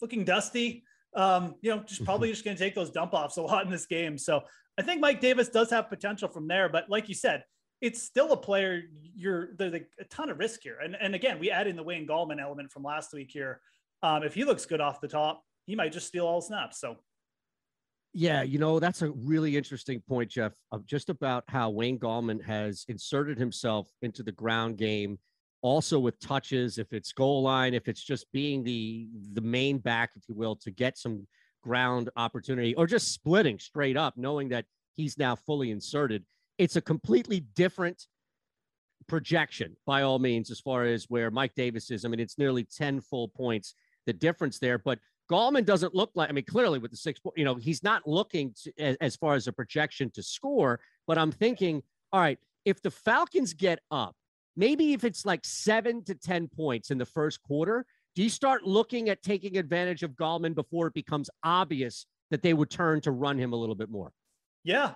looking 0.00 0.24
dusty. 0.24 0.84
Um, 1.14 1.56
you 1.60 1.74
know, 1.74 1.82
just 1.82 2.04
probably 2.04 2.30
just 2.30 2.44
going 2.44 2.56
to 2.56 2.62
take 2.62 2.74
those 2.74 2.90
dump 2.90 3.12
offs 3.12 3.36
a 3.36 3.42
lot 3.42 3.64
in 3.64 3.70
this 3.70 3.86
game. 3.86 4.16
So 4.16 4.42
I 4.78 4.82
think 4.82 5.00
Mike 5.00 5.20
Davis 5.20 5.48
does 5.48 5.68
have 5.70 5.90
potential 5.90 6.28
from 6.28 6.48
there. 6.48 6.68
But 6.68 6.88
like 6.88 7.08
you 7.08 7.14
said, 7.14 7.44
it's 7.80 8.02
still 8.02 8.32
a 8.32 8.36
player. 8.36 8.82
You're 9.14 9.50
there's 9.58 9.74
a 9.74 10.04
ton 10.10 10.30
of 10.30 10.38
risk 10.38 10.60
here. 10.62 10.78
And 10.82 10.96
and 11.00 11.14
again, 11.14 11.38
we 11.38 11.50
add 11.50 11.66
in 11.66 11.76
the 11.76 11.82
Wayne 11.82 12.06
Gallman 12.06 12.40
element 12.40 12.70
from 12.70 12.84
last 12.84 13.12
week 13.12 13.30
here. 13.32 13.60
Um, 14.02 14.22
if 14.22 14.34
he 14.34 14.44
looks 14.44 14.64
good 14.64 14.80
off 14.80 15.00
the 15.00 15.08
top, 15.08 15.42
he 15.66 15.74
might 15.74 15.92
just 15.92 16.06
steal 16.06 16.26
all 16.26 16.40
snaps. 16.40 16.80
So. 16.80 16.96
Yeah, 18.14 18.42
you 18.42 18.58
know, 18.58 18.78
that's 18.78 19.00
a 19.00 19.10
really 19.10 19.56
interesting 19.56 20.02
point, 20.06 20.30
Geoff, 20.30 20.52
of 20.70 20.84
just 20.84 21.08
about 21.08 21.44
how 21.48 21.70
Wayne 21.70 21.98
Gallman 21.98 22.42
has 22.44 22.84
inserted 22.88 23.38
himself 23.38 23.88
into 24.02 24.22
the 24.22 24.32
ground 24.32 24.76
game, 24.76 25.18
also 25.62 25.98
with 25.98 26.20
touches, 26.20 26.76
if 26.76 26.92
it's 26.92 27.12
goal 27.12 27.42
line, 27.42 27.72
if 27.72 27.88
it's 27.88 28.02
just 28.02 28.30
being 28.32 28.62
the 28.64 29.08
the 29.32 29.40
main 29.40 29.78
back, 29.78 30.10
if 30.16 30.24
you 30.28 30.34
will, 30.34 30.56
to 30.56 30.70
get 30.70 30.98
some 30.98 31.26
ground 31.62 32.10
opportunity, 32.16 32.74
or 32.74 32.86
just 32.86 33.12
splitting 33.14 33.58
straight 33.58 33.96
up, 33.96 34.14
knowing 34.18 34.50
that 34.50 34.66
he's 34.94 35.16
now 35.16 35.34
fully 35.34 35.70
inserted. 35.70 36.22
It's 36.58 36.76
a 36.76 36.82
completely 36.82 37.40
different 37.40 38.06
projection 39.06 39.74
by 39.86 40.02
all 40.02 40.18
means, 40.18 40.50
as 40.50 40.60
far 40.60 40.84
as 40.84 41.06
where 41.08 41.30
Mike 41.30 41.54
Davis 41.54 41.90
is. 41.90 42.04
I 42.04 42.08
mean, 42.08 42.20
it's 42.20 42.36
nearly 42.38 42.64
10 42.64 43.00
full 43.00 43.28
points, 43.28 43.74
the 44.04 44.12
difference 44.12 44.58
there. 44.58 44.76
But 44.78 44.98
Gallman 45.30 45.64
doesn't 45.64 45.94
look 45.94 46.10
like, 46.14 46.28
I 46.28 46.32
mean, 46.32 46.44
clearly 46.44 46.78
with 46.78 46.90
the 46.90 46.96
six, 46.96 47.20
you 47.36 47.44
know, 47.44 47.54
he's 47.54 47.82
not 47.82 48.06
looking 48.06 48.54
to, 48.62 48.72
as, 48.78 48.96
as 49.00 49.16
far 49.16 49.34
as 49.34 49.46
a 49.46 49.52
projection 49.52 50.10
to 50.14 50.22
score. 50.22 50.80
But 51.06 51.18
I'm 51.18 51.32
thinking, 51.32 51.82
all 52.12 52.20
right, 52.20 52.38
if 52.64 52.82
the 52.82 52.90
Falcons 52.90 53.54
get 53.54 53.80
up, 53.90 54.14
maybe 54.56 54.92
if 54.92 55.04
it's 55.04 55.24
like 55.24 55.40
seven 55.44 56.04
to 56.04 56.14
10 56.14 56.48
points 56.48 56.90
in 56.90 56.98
the 56.98 57.06
first 57.06 57.42
quarter, 57.42 57.86
do 58.14 58.22
you 58.22 58.28
start 58.28 58.64
looking 58.64 59.08
at 59.08 59.22
taking 59.22 59.56
advantage 59.56 60.02
of 60.02 60.12
Gallman 60.12 60.54
before 60.54 60.88
it 60.88 60.94
becomes 60.94 61.30
obvious 61.42 62.06
that 62.30 62.42
they 62.42 62.52
would 62.52 62.70
turn 62.70 63.00
to 63.02 63.10
run 63.10 63.38
him 63.38 63.52
a 63.52 63.56
little 63.56 63.74
bit 63.74 63.90
more? 63.90 64.12
Yeah. 64.64 64.92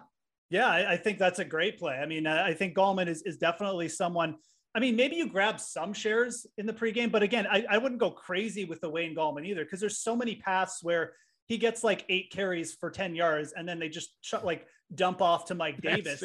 Yeah. 0.50 0.68
I, 0.68 0.92
I 0.92 0.96
think 0.96 1.18
that's 1.18 1.38
a 1.38 1.44
great 1.44 1.78
play. 1.78 1.94
I 1.94 2.06
mean, 2.06 2.26
I 2.26 2.52
think 2.52 2.76
Gallman 2.76 3.08
is, 3.08 3.22
is 3.22 3.38
definitely 3.38 3.88
someone 3.88 4.36
I 4.76 4.78
mean, 4.78 4.94
maybe 4.94 5.16
you 5.16 5.26
grab 5.26 5.58
some 5.58 5.94
shares 5.94 6.46
in 6.58 6.66
the 6.66 6.72
pregame, 6.72 7.10
but 7.10 7.22
again, 7.22 7.46
I, 7.50 7.64
I 7.70 7.78
wouldn't 7.78 7.98
go 7.98 8.10
crazy 8.10 8.66
with 8.66 8.82
the 8.82 8.90
Wayne 8.90 9.16
Gallman 9.16 9.46
either 9.46 9.64
because 9.64 9.80
there's 9.80 10.00
so 10.00 10.14
many 10.14 10.36
paths 10.36 10.80
where 10.82 11.14
he 11.46 11.56
gets 11.56 11.82
like 11.82 12.04
eight 12.10 12.30
carries 12.30 12.74
for 12.74 12.90
10 12.90 13.14
yards 13.14 13.54
and 13.56 13.66
then 13.66 13.78
they 13.78 13.88
just 13.88 14.10
like 14.44 14.66
dump 14.94 15.22
off 15.22 15.46
to 15.46 15.54
Mike 15.54 15.80
Davis 15.80 16.22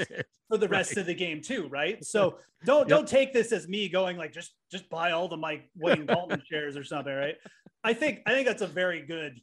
for 0.50 0.58
the 0.58 0.67
rest 0.67 0.91
right. 0.91 0.98
of 0.98 1.05
the 1.05 1.13
game 1.13 1.41
too, 1.41 1.70
right? 1.70 2.03
So 2.03 2.39
don't 2.65 2.81
yep. 2.81 2.88
don't 2.89 3.08
take 3.08 3.31
this 3.31 3.53
as 3.53 3.70
me 3.70 3.88
going 3.88 4.17
like 4.17 4.34
just 4.34 4.51
just 4.70 4.89
buy 4.89 5.12
all 5.12 5.29
the 5.29 5.38
Mike 5.38 5.70
Wayne 5.77 6.05
Gallman 6.05 6.41
shares 6.51 6.75
or 6.75 6.84
something, 6.84 7.13
right? 7.13 7.38
I 7.86 7.93
think 7.93 8.20
I 8.25 8.31
think 8.31 8.48
that's 8.48 8.62
a 8.62 8.67
very 8.67 9.01
good 9.01 9.39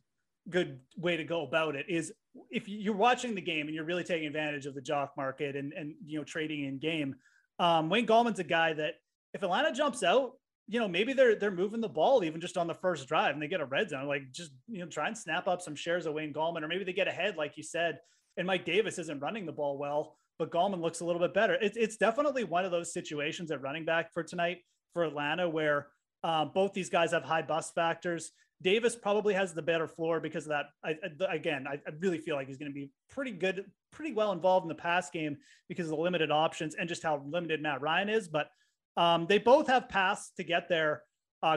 good 0.50 0.80
way 0.98 1.16
to 1.16 1.24
go 1.24 1.46
about 1.46 1.76
it 1.76 1.86
is 1.88 2.12
if 2.50 2.68
you're 2.68 2.94
watching 2.94 3.34
the 3.34 3.40
game 3.40 3.66
and 3.66 3.74
you're 3.74 3.84
really 3.84 4.04
taking 4.04 4.26
advantage 4.26 4.66
of 4.66 4.74
the 4.74 4.82
jock 4.82 5.12
market 5.16 5.56
and 5.56 5.72
and 5.72 5.94
you 6.04 6.18
know 6.18 6.24
trading 6.24 6.64
in 6.64 6.78
game 6.78 7.16
um, 7.58 7.88
Wayne 7.88 8.06
Gallman's 8.06 8.38
a 8.38 8.44
guy 8.44 8.72
that 8.74 8.94
if 9.34 9.42
Atlanta 9.42 9.72
jumps 9.72 10.02
out, 10.02 10.32
you 10.66 10.78
know, 10.78 10.88
maybe 10.88 11.12
they're 11.12 11.34
they're 11.34 11.50
moving 11.50 11.80
the 11.80 11.88
ball 11.88 12.22
even 12.22 12.40
just 12.40 12.58
on 12.58 12.66
the 12.66 12.74
first 12.74 13.08
drive 13.08 13.32
and 13.32 13.42
they 13.42 13.48
get 13.48 13.60
a 13.60 13.64
red 13.64 13.88
zone. 13.90 14.06
Like 14.06 14.30
just 14.32 14.52
you 14.68 14.80
know, 14.80 14.86
try 14.86 15.08
and 15.08 15.16
snap 15.16 15.48
up 15.48 15.62
some 15.62 15.74
shares 15.74 16.06
of 16.06 16.14
Wayne 16.14 16.32
Gallman, 16.32 16.62
or 16.62 16.68
maybe 16.68 16.84
they 16.84 16.92
get 16.92 17.08
ahead, 17.08 17.36
like 17.36 17.56
you 17.56 17.62
said. 17.62 17.98
And 18.36 18.46
Mike 18.46 18.64
Davis 18.64 18.98
isn't 18.98 19.20
running 19.20 19.46
the 19.46 19.52
ball 19.52 19.78
well, 19.78 20.16
but 20.38 20.50
Gallman 20.50 20.80
looks 20.80 21.00
a 21.00 21.04
little 21.04 21.20
bit 21.20 21.34
better. 21.34 21.54
It's 21.60 21.76
it's 21.76 21.96
definitely 21.96 22.44
one 22.44 22.64
of 22.64 22.70
those 22.70 22.92
situations 22.92 23.50
at 23.50 23.62
running 23.62 23.84
back 23.84 24.12
for 24.12 24.22
tonight 24.22 24.58
for 24.92 25.04
Atlanta 25.04 25.48
where 25.48 25.88
um, 26.22 26.50
both 26.54 26.72
these 26.72 26.90
guys 26.90 27.12
have 27.12 27.24
high 27.24 27.42
bust 27.42 27.74
factors. 27.74 28.32
Davis 28.60 28.96
probably 28.96 29.34
has 29.34 29.54
the 29.54 29.62
better 29.62 29.86
floor 29.86 30.20
because 30.20 30.44
of 30.44 30.50
that. 30.50 30.66
I, 30.84 30.96
I, 31.28 31.34
again, 31.34 31.66
I, 31.68 31.74
I, 31.74 31.92
really 32.00 32.18
feel 32.18 32.34
like 32.34 32.48
he's 32.48 32.56
going 32.56 32.70
to 32.70 32.74
be 32.74 32.90
pretty 33.08 33.30
good, 33.30 33.66
pretty 33.90 34.12
well 34.12 34.32
involved 34.32 34.64
in 34.64 34.68
the 34.68 34.74
pass 34.74 35.10
game 35.10 35.36
because 35.68 35.86
of 35.86 35.90
the 35.90 36.02
limited 36.02 36.30
options 36.30 36.74
and 36.74 36.88
just 36.88 37.02
how 37.02 37.22
limited 37.26 37.62
Matt 37.62 37.80
Ryan 37.80 38.08
is. 38.08 38.28
But 38.28 38.48
um, 38.96 39.26
they 39.28 39.38
both 39.38 39.66
have 39.68 39.88
paths 39.88 40.32
to 40.36 40.44
get 40.44 40.68
there. 40.68 41.02
Uh, 41.42 41.56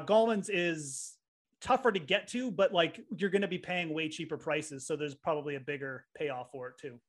is 0.50 1.18
tougher 1.60 1.92
to 1.92 2.00
get 2.00 2.28
to, 2.28 2.52
but 2.52 2.74
like 2.74 3.00
you're 3.16 3.30
going 3.30 3.42
to 3.42 3.48
be 3.48 3.58
paying 3.58 3.94
way 3.94 4.10
cheaper 4.10 4.38
prices. 4.38 4.86
So 4.86 4.96
there's 4.96 5.16
probably 5.16 5.56
a 5.56 5.60
bigger 5.60 6.06
payoff 6.16 6.52
for 6.52 6.70
it 6.70 6.76
too. 6.80 7.00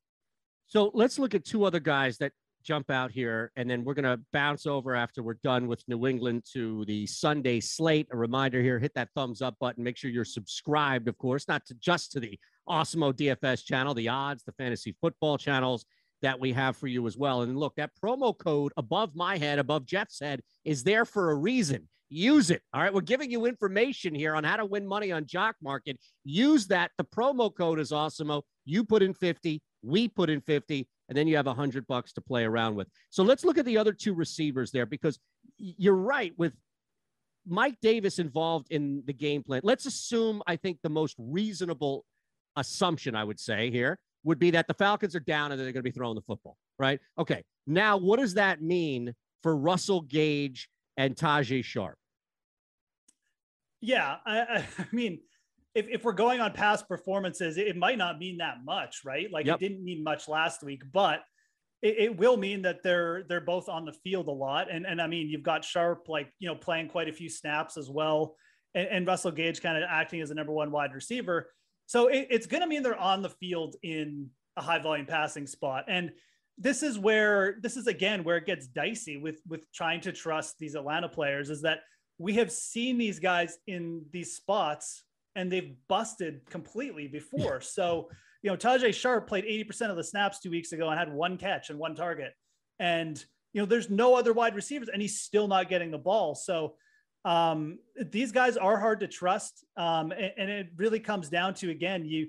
So 0.69 0.91
let's 0.95 1.19
look 1.19 1.35
at 1.35 1.45
two 1.45 1.65
other 1.65 1.81
guys 1.81 2.19
that 2.19 2.33
jump 2.63 2.91
out 2.91 3.11
here, 3.11 3.51
and 3.57 3.69
then 3.69 3.85
we're 3.85 3.95
going 3.95 4.05
to 4.05 4.23
bounce 4.33 4.67
over 4.67 4.95
after 4.95 5.23
we're 5.23 5.39
done 5.43 5.67
with 5.67 5.83
New 5.89 6.07
England 6.07 6.45
to 6.53 6.85
the 6.87 7.07
Sunday 7.07 7.61
slate. 7.61 8.07
A 8.13 8.17
reminder 8.17 8.63
here 8.63 8.79
hit 8.79 8.95
that 8.95 9.09
thumbs 9.15 9.43
up 9.43 9.57
button. 9.59 9.83
Make 9.83 9.97
sure 9.97 10.11
you're 10.11 10.25
subscribed, 10.25 11.09
of 11.09 11.19
course, 11.19 11.49
not 11.49 11.67
to 11.67 11.75
just 11.75 12.13
to 12.13 12.21
the 12.21 12.39
Awesemo 12.69 13.13
DFS 13.13 13.65
channel, 13.65 13.95
the 13.95 14.09
odds, 14.09 14.45
the 14.45 14.53
fantasy 14.53 14.97
football 15.01 15.39
channels 15.39 15.85
that 16.23 16.39
we 16.39 16.53
have 16.53 16.77
for 16.77 16.87
you 16.87 17.07
as 17.07 17.17
well. 17.17 17.43
And 17.43 17.59
look, 17.59 17.75
that 17.77 17.91
promo 18.03 18.37
code 18.37 18.73
above 18.77 19.15
my 19.15 19.37
head, 19.37 19.59
above 19.59 19.85
Geoff's 19.85 20.21
head, 20.21 20.41
is 20.65 20.85
there 20.85 21.05
for 21.05 21.33
a 21.33 21.35
reason. 21.35 21.89
Use 22.09 22.51
it. 22.51 22.63
All 22.73 22.83
right. 22.83 22.93
We're 22.93 23.01
giving 23.01 23.31
you 23.31 23.47
information 23.47 24.15
here 24.15 24.35
on 24.35 24.45
how 24.45 24.57
to 24.57 24.67
win 24.67 24.87
money 24.87 25.13
on 25.13 25.27
Jock 25.27 25.57
Market. 25.63 25.99
Use 26.25 26.67
that. 26.69 26.91
The 26.99 27.05
promo 27.05 27.53
code 27.55 27.81
is 27.81 27.91
Awesemo. 27.91 28.43
You 28.65 28.85
put 28.85 29.03
in 29.03 29.15
50, 29.15 29.63
we 29.83 30.09
put 30.09 30.31
in 30.31 30.41
50, 30.41 30.87
and 31.09 31.17
then 31.17 31.27
you 31.27 31.37
have 31.37 31.47
a 31.47 31.55
hundred 31.55 31.87
bucks 31.87 32.13
to 32.13 32.21
play 32.21 32.45
around 32.45 32.77
with. 32.77 32.87
So 33.11 33.23
let's 33.23 33.45
look 33.45 33.59
at 33.59 33.65
the 33.65 33.79
other 33.79 33.93
two 33.93 34.15
receivers 34.15 34.71
there 34.71 34.87
because 34.87 35.19
you're 35.59 35.95
right 35.95 36.33
with 36.37 36.53
Mike 37.47 37.77
Davis 37.83 38.19
involved 38.19 38.69
in 38.71 39.03
the 39.07 39.13
game 39.13 39.43
plan. 39.43 39.63
Let's 39.65 39.87
assume 39.87 40.43
I 40.47 40.57
think 40.57 40.79
the 40.83 40.91
most 40.91 41.17
reasonable 41.19 42.05
assumption 42.57 43.15
I 43.15 43.25
would 43.25 43.41
say 43.41 43.71
here 43.71 43.99
would 44.25 44.39
be 44.39 44.51
that 44.53 44.69
the 44.69 44.75
Falcons 44.75 45.17
are 45.17 45.21
down 45.21 45.53
and 45.53 45.61
they're 45.61 45.67
going 45.67 45.75
to 45.75 45.83
be 45.83 45.91
throwing 45.91 46.15
the 46.15 46.23
football, 46.23 46.57
right? 46.79 47.01
Okay. 47.19 47.43
Now, 47.67 47.97
what 47.97 48.19
does 48.19 48.35
that 48.35 48.63
mean 48.63 49.15
for 49.43 49.57
Russell 49.57 50.03
Gage 50.03 50.69
and 50.97 51.17
Tajae 51.17 51.65
Sharpe? 51.65 51.99
Yeah, 53.81 54.17
I, 54.25 54.65
I 54.79 54.87
mean, 54.93 55.19
if, 55.75 55.87
if 55.89 56.05
we're 56.05 56.13
going 56.13 56.41
on 56.41 56.53
past 56.53 56.89
performances, 56.89 57.57
it 57.57 57.77
might 57.77 57.99
not 57.99 58.19
mean 58.19 58.39
that 58.39 58.59
much, 58.65 59.01
right? 59.05 59.31
Like 59.31 59.47
yep. 59.47 59.57
it 59.57 59.69
didn't 59.69 59.85
mean 59.85 60.05
much 60.05 60.29
last 60.29 60.63
week, 60.63 60.83
but 60.93 61.21
it, 61.81 61.97
it, 61.99 62.17
will 62.17 62.37
mean 62.37 62.63
that 62.63 62.83
they're 62.83 63.25
they're 63.29 63.41
both 63.41 63.69
on 63.69 63.85
the 63.85 63.93
field 63.93 64.29
a 64.29 64.33
lot. 64.33 64.71
And 64.71 64.87
and 64.87 65.01
I 65.01 65.07
mean, 65.07 65.29
you've 65.29 65.43
got 65.43 65.65
Sharpe 65.65 66.09
like 66.09 66.31
you 66.39 66.49
know 66.49 66.55
playing 66.55 66.89
quite 66.89 67.09
a 67.09 67.13
few 67.13 67.29
snaps 67.29 67.77
as 67.77 67.91
well, 67.91 68.37
and, 68.75 68.87
and 68.89 69.07
Russell 69.07 69.33
Gage 69.33 69.61
kind 69.61 69.83
of 69.83 69.89
acting 69.89 70.21
as 70.21 70.31
a 70.31 70.35
number 70.35 70.53
one 70.53 70.71
wide 70.71 70.95
receiver. 70.95 71.51
So 71.93 72.07
it, 72.07 72.29
it's 72.31 72.47
going 72.47 72.63
to 72.63 72.67
mean 72.67 72.83
they're 72.83 72.97
on 72.97 73.21
the 73.21 73.29
field 73.29 73.77
in 73.83 74.31
a 74.57 74.63
high 74.63 74.79
volume 74.79 75.05
passing 75.05 75.47
spot. 75.47 75.85
And 75.89 76.11
this 76.57 76.83
is 76.83 76.99
where 76.99 77.59
this 77.61 77.77
is 77.77 77.87
again 77.87 78.25
where 78.25 78.39
it 78.39 78.47
gets 78.47 78.67
dicey 78.67 79.19
with 79.19 79.43
with 79.47 79.71
trying 79.75 80.01
to 80.03 80.13
trust 80.13 80.59
these 80.59 80.75
Atlanta 80.75 81.11
players 81.11 81.51
is 81.51 81.61
that 81.63 81.81
we 82.17 82.33
have 82.37 82.51
seen 82.51 82.97
these 82.97 83.19
guys 83.19 83.59
in 83.67 84.07
these 84.11 84.35
spots 84.35 85.05
and 85.37 85.53
they've 85.53 85.75
busted 85.87 86.41
completely 86.49 87.09
before. 87.09 87.61
so, 87.77 88.09
you 88.41 88.49
know, 88.49 88.57
Tajae 88.57 88.95
Sharpe 88.95 89.29
played 89.29 89.45
80% 89.45 89.91
of 89.91 89.97
the 89.97 90.05
snaps 90.05 90.41
two 90.41 90.51
weeks 90.51 90.73
ago 90.73 90.89
and 90.89 90.99
had 90.99 91.13
one 91.13 91.37
catch 91.37 91.69
and 91.69 91.79
one 91.79 91.95
target. 91.95 92.33
And, 92.79 93.23
you 93.53 93.61
know, 93.61 93.67
there's 93.67 93.91
no 93.91 94.15
other 94.15 94.33
wide 94.33 94.55
receivers 94.55 94.89
and 94.89 95.03
he's 95.03 95.21
still 95.21 95.47
not 95.47 95.69
getting 95.69 95.91
the 95.91 95.99
ball. 95.99 96.35
So, 96.37 96.77
um, 97.25 97.79
these 98.11 98.33
guys 98.33 98.57
are 98.57 98.79
hard 98.79 99.01
to 99.01 99.09
trust. 99.09 99.65
Um, 99.77 100.13
and, 100.13 100.33
and 100.37 100.51
it 100.51 100.69
really 100.77 101.01
comes 101.01 101.29
down 101.29 101.55
to, 101.55 101.71
again, 101.71 102.05
you, 102.05 102.29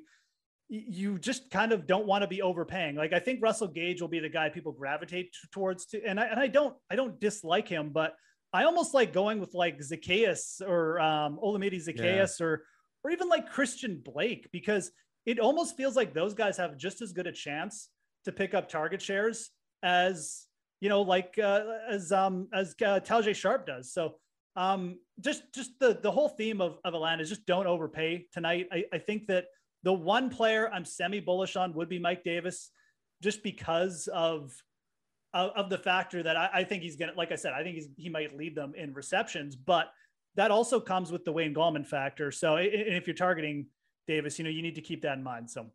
you 0.69 1.19
just 1.19 1.51
kind 1.51 1.71
of 1.71 1.85
don't 1.85 2.05
want 2.05 2.21
to 2.21 2.27
be 2.27 2.41
overpaying. 2.41 2.95
Like 2.95 3.13
I 3.13 3.19
think 3.19 3.41
Russell 3.41 3.67
Gage 3.67 4.01
will 4.01 4.07
be 4.07 4.19
the 4.19 4.29
guy 4.29 4.49
people 4.49 4.71
gravitate 4.71 5.35
towards 5.51 5.85
to, 5.87 6.03
and 6.03 6.19
I, 6.19 6.25
and 6.25 6.39
I 6.39 6.47
don't, 6.47 6.75
I 6.89 6.95
don't 6.95 7.19
dislike 7.19 7.67
him, 7.67 7.91
but 7.91 8.15
I 8.55 8.65
almost 8.65 8.93
like 8.93 9.13
going 9.13 9.39
with 9.39 9.55
like 9.55 9.79
Zaccheaus 9.79 10.61
or 10.61 10.99
um, 10.99 11.39
Olamide 11.43 11.83
Zaccheaus 11.83 12.39
yeah. 12.39 12.45
or 12.45 12.63
or 13.03 13.09
even 13.09 13.27
like 13.27 13.51
Christian 13.51 13.99
Blake, 14.05 14.47
because 14.51 14.91
it 15.25 15.39
almost 15.39 15.75
feels 15.75 15.95
like 15.95 16.13
those 16.13 16.35
guys 16.35 16.55
have 16.57 16.77
just 16.77 17.01
as 17.01 17.13
good 17.13 17.25
a 17.25 17.31
chance 17.31 17.89
to 18.25 18.31
pick 18.31 18.53
up 18.53 18.69
target 18.69 19.01
shares 19.01 19.49
as 19.81 20.45
you 20.81 20.89
know, 20.89 21.01
like 21.01 21.39
uh, 21.39 21.63
as 21.89 22.11
um 22.11 22.47
as 22.53 22.75
uh, 22.85 22.99
Tajae 22.99 23.35
Sharpe 23.35 23.65
does. 23.65 23.91
So 23.91 24.15
um 24.55 24.99
just 25.19 25.43
just 25.53 25.71
the 25.79 25.99
the 26.01 26.11
whole 26.11 26.29
theme 26.29 26.61
of, 26.61 26.77
of 26.85 26.93
Atlanta 26.93 27.21
is 27.21 27.29
just 27.29 27.45
don't 27.45 27.67
overpay 27.67 28.25
tonight. 28.31 28.67
I, 28.71 28.85
I 28.93 28.97
think 28.97 29.27
that 29.27 29.45
the 29.83 29.93
one 29.93 30.29
player 30.29 30.69
I'm 30.71 30.85
semi 30.85 31.19
bullish 31.19 31.55
on 31.55 31.73
would 31.73 31.89
be 31.89 31.99
Mike 31.99 32.23
Davis, 32.23 32.71
just 33.21 33.43
because 33.43 34.07
of 34.07 34.53
of, 35.33 35.51
of 35.55 35.69
the 35.69 35.77
factor 35.77 36.21
that 36.21 36.37
I, 36.37 36.49
I, 36.53 36.63
think 36.63 36.83
he's 36.83 36.95
gonna 36.95 37.13
like 37.17 37.31
I 37.31 37.35
said, 37.35 37.53
I 37.53 37.63
think 37.63 37.75
he's 37.75 37.89
he 37.97 38.09
might 38.09 38.37
lead 38.37 38.55
them 38.55 38.73
in 38.75 38.93
receptions, 38.93 39.55
but 39.55 39.91
that 40.35 40.51
also 40.51 40.79
comes 40.79 41.11
with 41.11 41.25
the 41.25 41.31
Wayne 41.31 41.53
Gallman 41.53 41.85
factor. 41.85 42.31
So 42.31 42.57
if 42.57 43.07
you're 43.07 43.15
targeting 43.15 43.67
Davis, 44.07 44.37
you 44.37 44.43
know, 44.43 44.49
you 44.49 44.61
need 44.61 44.75
to 44.75 44.81
keep 44.81 45.01
that 45.03 45.17
in 45.17 45.23
mind. 45.23 45.49
So 45.49 45.67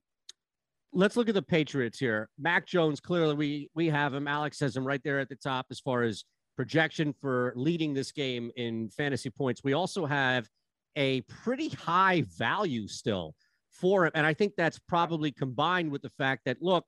let's 0.93 1.17
look 1.17 1.29
at 1.29 1.35
the 1.35 1.43
Patriots 1.43 1.99
here. 1.99 2.29
Mac 2.39 2.67
Jones, 2.67 3.01
clearly 3.01 3.35
we 3.35 3.71
we 3.75 3.89
have 3.89 4.15
him. 4.15 4.27
Alex 4.27 4.61
has 4.61 4.77
him 4.77 4.87
right 4.87 5.03
there 5.05 5.21
at 5.21 5.29
the 5.29 5.37
top 5.37 5.67
as 5.71 5.81
far 5.81 6.03
as 6.03 6.25
projection 6.59 7.15
for 7.21 7.53
leading 7.57 7.95
this 7.95 8.13
game 8.13 8.51
in 8.57 8.91
fantasy 8.91 9.31
points. 9.31 9.63
We 9.65 9.73
also 9.73 10.05
have 10.05 10.49
a 10.97 11.21
pretty 11.23 11.69
high 11.69 12.25
value 12.37 12.89
still 12.89 13.35
for 13.71 14.05
him. 14.05 14.13
And 14.15 14.27
I 14.27 14.35
think 14.35 14.55
that's 14.57 14.79
probably 14.79 15.31
combined 15.31 15.91
with 15.91 16.03
the 16.03 16.11
fact 16.11 16.43
that 16.47 16.61
look, 16.61 16.85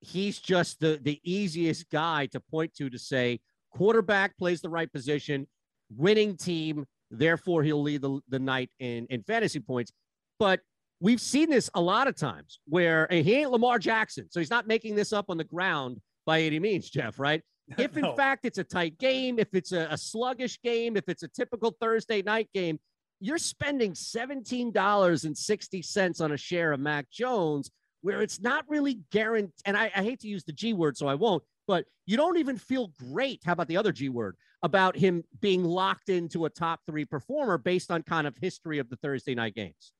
he's 0.00 0.38
just 0.38 0.78
the 0.78 1.00
the 1.02 1.18
easiest 1.24 1.90
guy 1.90 2.26
to 2.26 2.38
point 2.38 2.74
to 2.74 2.88
to 2.88 2.98
say 2.98 3.40
quarterback 3.70 4.36
plays 4.38 4.60
the 4.60 4.68
right 4.68 4.92
position, 4.92 5.46
winning 5.90 6.36
team 6.36 6.86
Therefore, 7.10 7.62
he'll 7.62 7.82
lead 7.82 8.02
the, 8.02 8.20
the 8.28 8.38
night 8.38 8.70
in, 8.78 9.06
in 9.10 9.22
fantasy 9.22 9.60
points. 9.60 9.92
But 10.38 10.60
we've 11.00 11.20
seen 11.20 11.50
this 11.50 11.70
a 11.74 11.80
lot 11.80 12.06
of 12.06 12.16
times 12.16 12.60
where 12.66 13.06
he 13.10 13.34
ain't 13.34 13.50
Lamar 13.50 13.78
Jackson. 13.78 14.28
So 14.30 14.40
he's 14.40 14.50
not 14.50 14.66
making 14.66 14.94
this 14.94 15.12
up 15.12 15.26
on 15.28 15.36
the 15.36 15.44
ground 15.44 16.00
by 16.26 16.42
any 16.42 16.58
means, 16.58 16.90
Geoff, 16.90 17.18
right? 17.18 17.42
If 17.78 17.96
in 17.96 18.02
no. 18.02 18.14
fact 18.14 18.44
it's 18.44 18.58
a 18.58 18.64
tight 18.64 18.98
game, 18.98 19.38
if 19.38 19.48
it's 19.52 19.72
a, 19.72 19.88
a 19.90 19.98
sluggish 19.98 20.60
game, 20.62 20.96
if 20.96 21.08
it's 21.08 21.22
a 21.22 21.28
typical 21.28 21.76
Thursday 21.80 22.22
night 22.22 22.48
game, 22.54 22.78
you're 23.20 23.38
spending 23.38 23.92
$17.60 23.92 26.20
on 26.20 26.32
a 26.32 26.36
share 26.36 26.72
of 26.72 26.80
Mac 26.80 27.10
Jones 27.10 27.70
where 28.02 28.22
it's 28.22 28.40
not 28.40 28.64
really 28.68 29.00
guaranteed. 29.10 29.52
And 29.64 29.76
I, 29.76 29.90
I 29.94 30.02
hate 30.02 30.20
to 30.20 30.28
use 30.28 30.44
the 30.44 30.52
G 30.52 30.72
word, 30.72 30.96
so 30.96 31.08
I 31.08 31.14
won't, 31.14 31.42
but 31.66 31.84
you 32.06 32.16
don't 32.16 32.38
even 32.38 32.56
feel 32.56 32.92
great. 32.98 33.40
How 33.44 33.52
about 33.52 33.68
the 33.68 33.76
other 33.76 33.92
G 33.92 34.08
word 34.08 34.36
about 34.62 34.96
him 34.96 35.24
being 35.40 35.64
locked 35.64 36.08
into 36.08 36.44
a 36.44 36.50
top 36.50 36.80
three 36.86 37.04
performer 37.04 37.58
based 37.58 37.90
on 37.90 38.02
kind 38.02 38.26
of 38.26 38.36
history 38.40 38.78
of 38.78 38.88
the 38.88 38.96
Thursday 38.96 39.34
night 39.34 39.54
games? 39.54 39.92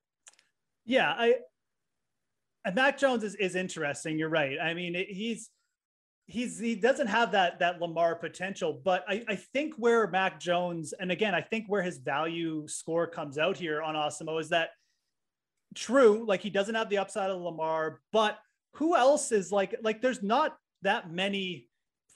Yeah, 0.84 1.10
I 1.10 1.37
and 2.64 2.75
Mac 2.75 2.98
Jones 2.98 3.25
is, 3.25 3.34
is 3.37 3.54
interesting. 3.54 4.18
You're 4.18 4.28
right. 4.28 4.58
I 4.60 4.75
mean, 4.75 4.94
it, 4.94 5.08
he's 5.08 5.50
he's 6.28 6.58
he 6.58 6.76
doesn't 6.76 7.08
have 7.08 7.32
that 7.32 7.58
that 7.58 7.80
Lamar 7.80 8.14
potential, 8.14 8.80
but 8.85 9.04
I, 9.08 9.25
I 9.28 9.35
think 9.35 9.75
where 9.76 10.06
Mac 10.06 10.38
Jones 10.38 10.92
and 10.92 11.11
again 11.11 11.35
I 11.35 11.40
think 11.40 11.64
where 11.66 11.82
his 11.82 11.99
value 11.99 12.68
score 12.68 13.06
comes 13.06 13.38
out 13.38 13.56
here 13.56 13.82
on 13.82 13.97
Awesemo 13.97 14.40
is 14.40 14.50
that 14.50 14.70
true, 15.75 16.25
like 16.26 16.42
he 16.42 16.50
doesn't 16.50 16.75
have 16.75 16.90
the 16.90 16.99
upside 16.99 17.30
of 17.30 17.40
Lamar, 17.40 18.00
but 18.12 18.38
who 18.75 18.94
else 18.94 19.32
is 19.32 19.50
like 19.50 19.75
like 19.82 20.00
there's 20.00 20.23
not 20.23 20.56
that 20.82 21.11
many 21.11 21.68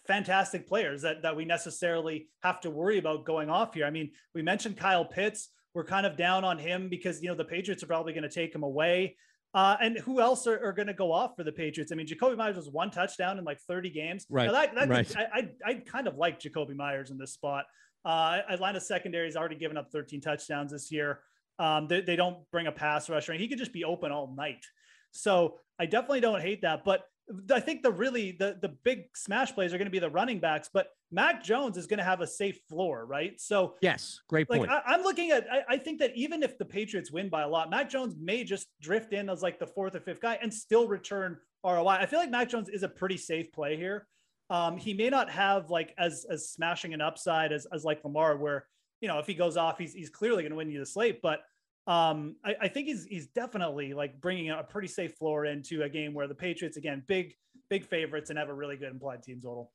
fantastic 0.07 0.69
players 0.69 1.03
that, 1.03 1.23
that 1.23 1.35
we 1.37 1.45
necessarily 1.45 2.29
have 2.43 2.61
to 2.61 2.71
worry 2.71 2.99
about 2.99 3.25
going 3.25 3.49
off 3.49 3.75
here. 3.75 3.87
I 3.87 3.91
mean, 3.91 4.11
we 4.35 4.43
mentioned 4.43 4.77
Kyle 4.77 5.05
Pitts. 5.05 5.49
We're 5.75 5.85
kind 5.85 6.07
of 6.07 6.17
down 6.17 6.45
on 6.45 6.59
him 6.59 6.89
because, 6.89 7.23
you 7.23 7.29
know, 7.29 7.35
the 7.35 7.45
Patriots 7.45 7.83
are 7.83 7.87
probably 7.87 8.13
going 8.13 8.25
to 8.25 8.29
take 8.29 8.55
him 8.55 8.63
away. 8.63 9.17
Uh, 9.55 9.77
and 9.83 9.99
who 9.99 10.21
else 10.21 10.47
are, 10.47 10.65
are 10.65 10.73
going 10.73 10.87
to 10.87 10.95
go 10.95 11.13
off 11.13 11.37
for 11.37 11.45
the 11.45 11.53
Patriots? 11.53 11.93
I 11.93 11.95
mean, 11.95 12.07
Jakobi 12.07 12.37
Meyers 12.37 12.57
was 12.57 12.71
one 12.71 12.91
touchdown 12.91 13.39
in 13.39 13.45
like 13.45 13.61
30 13.61 13.91
games. 13.91 14.27
Right. 14.31 14.47
Now 14.47 14.53
that, 14.53 14.75
that, 14.75 14.89
right. 14.89 15.17
I, 15.17 15.25
I, 15.35 15.49
I, 15.65 15.75
kind 15.75 16.07
of 16.07 16.17
like 16.17 16.41
Jakobi 16.41 16.75
Meyers 16.75 17.11
in 17.11 17.19
this 17.19 17.33
spot. 17.33 17.67
Uh, 18.05 18.41
Atlanta 18.49 18.81
secondary 18.81 19.27
has 19.27 19.37
already 19.37 19.57
given 19.57 19.77
up 19.77 19.91
13 19.93 20.21
touchdowns 20.21 20.73
this 20.73 20.91
year. 20.91 21.21
Um, 21.59 21.87
they, 21.87 22.01
they 22.01 22.17
don't 22.17 22.39
bring 22.51 22.67
a 22.67 22.73
pass 22.73 23.11
rusher, 23.11 23.33
and 23.33 23.41
he 23.41 23.47
could 23.47 23.59
just 23.59 23.73
be 23.73 23.85
open 23.85 24.11
all 24.11 24.35
night. 24.35 24.65
So 25.11 25.59
I 25.79 25.87
definitely 25.87 26.21
don't 26.21 26.41
hate 26.41 26.63
that. 26.63 26.85
But 26.85 27.05
I 27.53 27.61
think 27.61 27.83
the 27.83 27.93
really 27.93 28.33
the 28.33 28.59
the 28.61 28.69
big 28.69 29.05
smash 29.15 29.53
plays 29.53 29.73
are 29.73 29.79
going 29.79 29.87
to 29.87 29.93
be 29.93 29.99
the 29.99 30.11
running 30.11 30.41
backs, 30.41 30.71
but 30.73 30.89
Mac 31.13 31.45
Jones 31.45 31.77
is 31.77 31.87
going 31.87 31.99
to 31.99 32.05
have 32.05 32.21
a 32.21 32.27
safe 32.27 32.59
floor, 32.69 33.05
right? 33.07 33.41
So 33.41 33.75
yes, 33.83 34.21
great 34.29 34.49
point. 34.49 34.63
Like 34.63 34.83
I, 34.87 34.95
am 34.95 35.03
looking 35.03 35.31
at, 35.31 35.47
I, 35.51 35.75
I, 35.75 35.77
think 35.77 35.99
that 36.01 36.13
even 36.17 36.43
if 36.43 36.59
the 36.59 36.65
Patriots 36.65 37.13
win 37.13 37.29
by 37.29 37.43
a 37.43 37.49
lot, 37.49 37.71
Mac 37.71 37.91
Jones 37.91 38.15
may 38.19 38.45
just 38.45 38.69
drift 38.81 39.13
in 39.13 39.29
as 39.29 39.43
like 39.43 39.59
the 39.59 39.67
fourth 39.67 39.95
or 39.95 40.01
fifth 40.01 40.21
guy 40.21 40.39
and 40.41 40.53
still 40.53 40.89
return 40.89 41.37
ROI. 41.65 41.87
I 41.87 42.07
feel 42.07 42.19
like 42.19 42.31
Mac 42.31 42.49
Jones 42.49 42.69
is 42.69 42.83
a 42.83 42.89
pretty 42.89 43.17
safe 43.17 43.53
play 43.53 43.77
here. 43.77 44.07
Um, 44.51 44.77
he 44.77 44.95
may 44.95 45.11
not 45.11 45.31
have 45.31 45.71
like 45.71 45.95
as 45.99 46.27
as 46.29 46.51
smashing 46.51 46.95
an 46.95 47.01
upside 47.01 47.53
as 47.53 47.67
as 47.73 47.85
like 47.85 48.03
Lamar, 48.05 48.37
where 48.37 48.67
you 49.01 49.09
know 49.09 49.19
if 49.19 49.27
he 49.27 49.35
goes 49.35 49.57
off, 49.57 49.79
he's 49.79 49.95
he's 49.95 50.11
clearly 50.11 50.43
going 50.43 50.51
to 50.51 50.57
win 50.57 50.71
you 50.71 50.81
the 50.81 50.87
slate, 50.87 51.23
but 51.23 51.41
um, 51.87 52.37
I, 52.45 52.55
I, 52.63 52.69
think 52.69 52.87
he's 52.87 53.05
he's 53.07 53.27
definitely 53.29 53.93
like 53.93 54.21
bringing 54.21 54.51
a 54.51 54.63
pretty 54.63 54.87
safe 54.87 55.15
floor 55.15 55.47
into 55.47 55.83
a 55.83 55.89
game 55.89 56.15
where 56.15 56.29
the 56.29 56.35
Patriots 56.35 56.77
again 56.77 57.03
big 57.09 57.35
big 57.71 57.85
favorites 57.85 58.31
and 58.31 58.39
have 58.39 58.51
a 58.51 58.55
really 58.55 58.77
good 58.77 58.91
implied 58.91 59.23
team 59.23 59.41
total. 59.41 59.73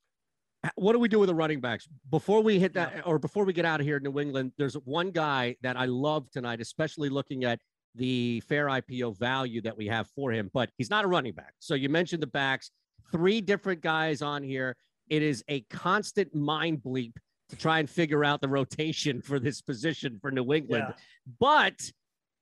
What 0.76 0.94
do 0.94 1.00
we 1.00 1.08
do 1.08 1.20
with 1.20 1.28
the 1.28 1.36
running 1.36 1.60
backs 1.60 1.88
before 2.10 2.42
we 2.42 2.60
hit 2.60 2.74
that, 2.74 3.06
or 3.06 3.20
before 3.20 3.46
we 3.46 3.54
get 3.54 3.66
out 3.66 3.80
of 3.80 3.86
here, 3.86 4.00
New 4.00 4.20
England? 4.20 4.52
There's 4.58 4.76
one 4.76 5.12
guy 5.12 5.56
that 5.62 5.78
I 5.78 5.86
love 5.86 6.30
tonight, 6.32 6.62
especially 6.62 7.10
looking 7.10 7.44
at 7.44 7.60
the 7.96 8.42
fair 8.42 8.68
IPO 8.68 9.18
value 9.18 9.62
that 9.62 9.76
we 9.76 9.88
have 9.88 10.08
for 10.10 10.32
him, 10.32 10.50
but 10.54 10.70
he's 10.78 10.90
not 10.90 11.04
a 11.04 11.08
running 11.08 11.34
back. 11.34 11.54
So 11.60 11.74
you 11.74 11.90
mentioned 11.90 12.22
the 12.22 12.28
backs, 12.28 12.72
three 13.12 13.42
different 13.42 13.82
guys 13.82 14.22
on 14.22 14.44
here. 14.44 14.76
It 15.10 15.24
is 15.24 15.44
a 15.48 15.62
constant 15.70 16.34
mind 16.34 16.82
bleep 16.84 17.14
to 17.50 17.56
try 17.56 17.80
and 17.80 17.90
figure 17.90 18.24
out 18.24 18.42
the 18.42 18.48
rotation 18.48 19.22
for 19.24 19.40
this 19.40 19.62
position 19.62 20.20
for 20.22 20.32
New 20.32 20.54
England. 20.54 20.86
Yeah. 20.90 20.96
But 21.40 21.92